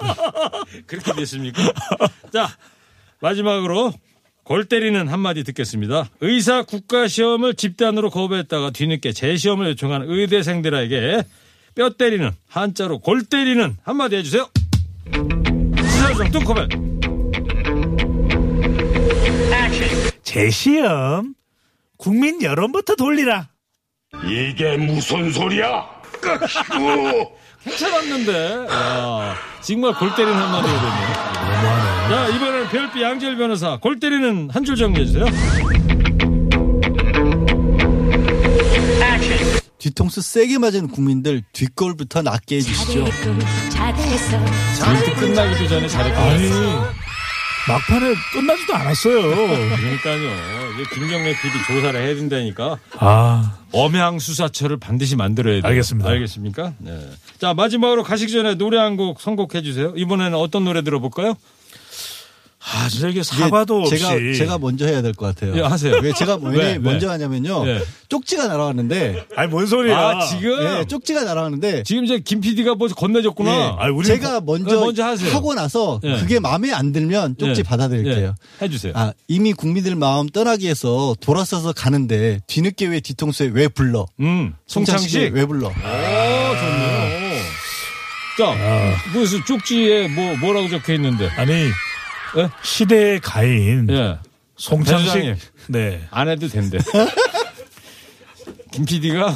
그렇게 0.88 1.14
됐습니까? 1.14 1.62
자 2.32 2.48
마지막으로 3.20 3.94
골 4.44 4.64
때리는 4.64 5.10
한마디 5.10 5.44
듣겠습니다. 5.44 6.08
의사 6.22 6.64
국가 6.64 7.10
시험을 7.10 7.56
집단으로 7.56 8.10
거부했다가 8.10 8.70
뒤늦게 8.70 9.12
재시험을 9.12 9.72
요청한 9.72 10.04
의대생들에게 10.06 11.24
뼈 11.76 11.90
때리는 11.90 12.32
한자로 12.48 13.00
골 13.00 13.26
때리는 13.26 13.76
한마디 13.84 14.16
해주세요. 14.16 14.48
시사조정 15.12 16.32
뚱커벨. 16.32 16.70
재시험 20.28 21.36
국민 21.96 22.42
여론부터 22.42 22.96
돌리라. 22.96 23.48
이게 24.26 24.76
무슨 24.76 25.32
소리야? 25.32 25.86
괜찮았는데. 27.64 28.68
야, 28.70 29.36
정말 29.62 29.94
골 29.94 30.14
때리는. 30.16 30.38
너무하네. 30.38 30.68
자, 32.10 32.28
이번에는 32.28 32.68
별비 32.68 33.02
양지열 33.02 33.38
변호사 33.38 33.78
골 33.78 34.02
때리는 34.02 34.50
한 34.52 34.66
줄 34.66 34.76
정리해 34.76 35.06
주세요. 35.06 35.26
뒤통수 39.78 40.22
세게 40.22 40.58
맞은 40.58 40.90
국민들 40.90 41.42
뒷골부터 41.54 42.22
낫게 42.24 42.58
해주시죠. 42.58 43.06
끝나기도 45.16 45.68
전에 45.70 45.88
잘했고. 45.88 47.07
막판에 47.68 48.14
끝나지도 48.34 48.76
않았어요. 48.76 49.22
그러니까요. 49.22 50.72
이제 50.74 50.90
김경래 50.94 51.34
PD 51.42 51.54
조사를 51.68 52.00
해야 52.02 52.16
된다니까. 52.16 52.78
아 52.98 53.58
엄양 53.74 54.20
수사처를 54.20 54.78
반드시 54.78 55.16
만들어야 55.16 55.56
돼요. 55.56 55.64
알겠습니다. 55.66 56.10
알겠습니까? 56.10 56.74
네. 56.78 56.98
자, 57.40 57.54
마지막으로 57.54 58.04
가시기 58.04 58.32
전에 58.32 58.56
노래 58.56 58.78
한 58.78 58.96
곡 58.98 59.20
선곡해 59.22 59.62
주세요. 59.64 59.94
이번에는 59.96 60.36
어떤 60.36 60.64
노래 60.64 60.82
들어볼까요? 60.82 61.36
아, 62.60 62.90
진짜 62.90 63.08
이게 63.08 63.22
사과도 63.22 63.82
없이. 63.84 63.98
제가 64.00 64.10
제가 64.36 64.58
먼저 64.58 64.86
해야 64.88 65.02
될 65.02 65.14
것 65.14 65.28
같아요. 65.28 65.56
예, 65.58 65.62
하세요. 65.62 65.96
왜 66.02 66.12
제가 66.12 66.38
왜, 66.42 66.58
왜? 66.58 66.78
먼저 66.80 67.06
왜? 67.06 67.12
하냐면요. 67.12 67.68
예. 67.68 67.84
쪽지가 68.10 68.48
날아왔는데 68.48 69.26
아니, 69.36 69.50
뭔 69.50 69.68
소리야. 69.68 69.98
아, 69.98 70.26
지금? 70.26 70.52
예, 70.80 70.86
쪽지가 70.86 71.24
날아왔는데 71.24 71.84
지금 71.84 72.04
이제 72.06 72.20
김 72.20 72.42
PD가 72.42 72.76
뭐 72.76 72.88
건네줬구나. 72.88 73.52
예, 73.52 73.76
아니, 73.78 73.94
우리는 73.94 74.16
제가 74.16 74.42
먼저, 74.42 74.80
먼저 74.80 75.06
하세요. 75.06 75.32
하고 75.34 75.54
나서 75.54 76.00
예. 76.04 76.18
그게 76.20 76.40
마음에 76.40 76.72
안 76.74 76.92
들면 76.92 77.38
쪽지 77.38 77.60
예. 77.60 77.64
받아드릴게요. 77.64 78.34
예, 78.62 78.66
해주세요. 78.66 78.94
아, 78.96 79.14
이미 79.28 79.54
국민들 79.54 79.96
마음 79.96 80.28
떠나기 80.28 80.64
위해서 80.66 81.16
돌아서서 81.22 81.74
가는데 81.74 82.40
뒤늦게 82.48 82.88
왜 82.88 83.00
뒤통수에 83.02 83.52
왜 83.54 83.68
불러? 83.68 84.08
음, 84.20 84.56
송창식. 84.66 85.34
왜 85.34 85.46
불러? 85.46 85.68
오, 85.68 85.72
좋네요. 85.72 87.18
자, 88.38 88.54
무슨 89.14 89.44
쪽지에 89.46 90.08
뭐, 90.10 90.36
뭐라고 90.38 90.70
적혀 90.70 90.94
있는데. 90.94 91.28
아니, 91.38 91.52
예? 92.38 92.50
시대의 92.64 93.20
가인. 93.22 93.88
예. 93.90 94.18
송창식. 94.58 95.36
네. 95.68 96.02
안 96.12 96.30
해도 96.30 96.48
된대. 96.48 96.80
김 98.72 98.86
PD가 98.86 99.36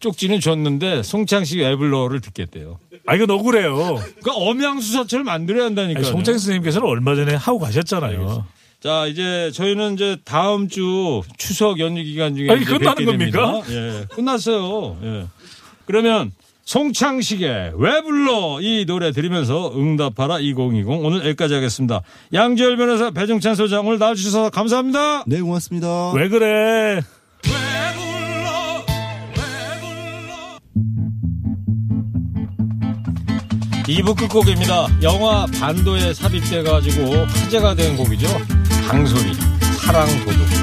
쪽지는 0.00 0.40
줬는데 0.40 1.02
송창식 1.02 1.60
애블러를 1.60 2.20
듣겠대요. 2.20 2.78
아, 3.06 3.14
이건 3.14 3.30
억울해요. 3.30 3.74
그러니까 3.96 4.34
엄양수사처럼 4.34 5.26
만들어야 5.26 5.64
한다니까. 5.66 6.00
아니, 6.00 6.08
송창식 6.08 6.40
선생님께서는 6.40 6.86
얼마 6.86 7.14
전에 7.14 7.34
하고 7.34 7.58
가셨잖아요. 7.58 8.46
자, 8.82 9.06
이제 9.06 9.50
저희는 9.52 9.94
이제 9.94 10.16
다음 10.24 10.68
주 10.68 11.22
추석 11.36 11.80
연휴 11.80 12.02
기간 12.02 12.34
중에 12.34 12.50
아니, 12.50 12.64
끝나는 12.64 13.04
겁니까? 13.04 13.62
됩니다. 13.62 13.62
예, 13.70 14.06
끝났어요. 14.14 14.96
예. 15.02 15.26
그러면 15.84 16.32
송창식의 16.70 17.72
왜 17.78 18.00
불러 18.02 18.60
이 18.60 18.84
노래 18.86 19.10
들으면서 19.10 19.72
응답하라 19.74 20.38
2020 20.38 20.88
오늘 20.88 21.26
여기까지 21.26 21.54
하겠습니다. 21.54 22.02
양지열 22.32 22.76
변호사 22.76 23.10
배정찬 23.10 23.56
소장 23.56 23.88
오늘 23.88 23.98
나와주셔서 23.98 24.50
감사합니다. 24.50 25.24
네, 25.26 25.40
고맙습니다. 25.40 26.12
왜 26.12 26.28
그래? 26.28 27.00
이부 33.88 34.14
끝곡입니다. 34.14 34.86
영화 35.02 35.46
반도에 35.46 36.14
삽입돼가지고 36.14 37.12
화제가 37.26 37.74
된 37.74 37.96
곡이죠. 37.96 38.28
강소리, 38.88 39.34
사랑 39.84 40.06
도둑. 40.24 40.59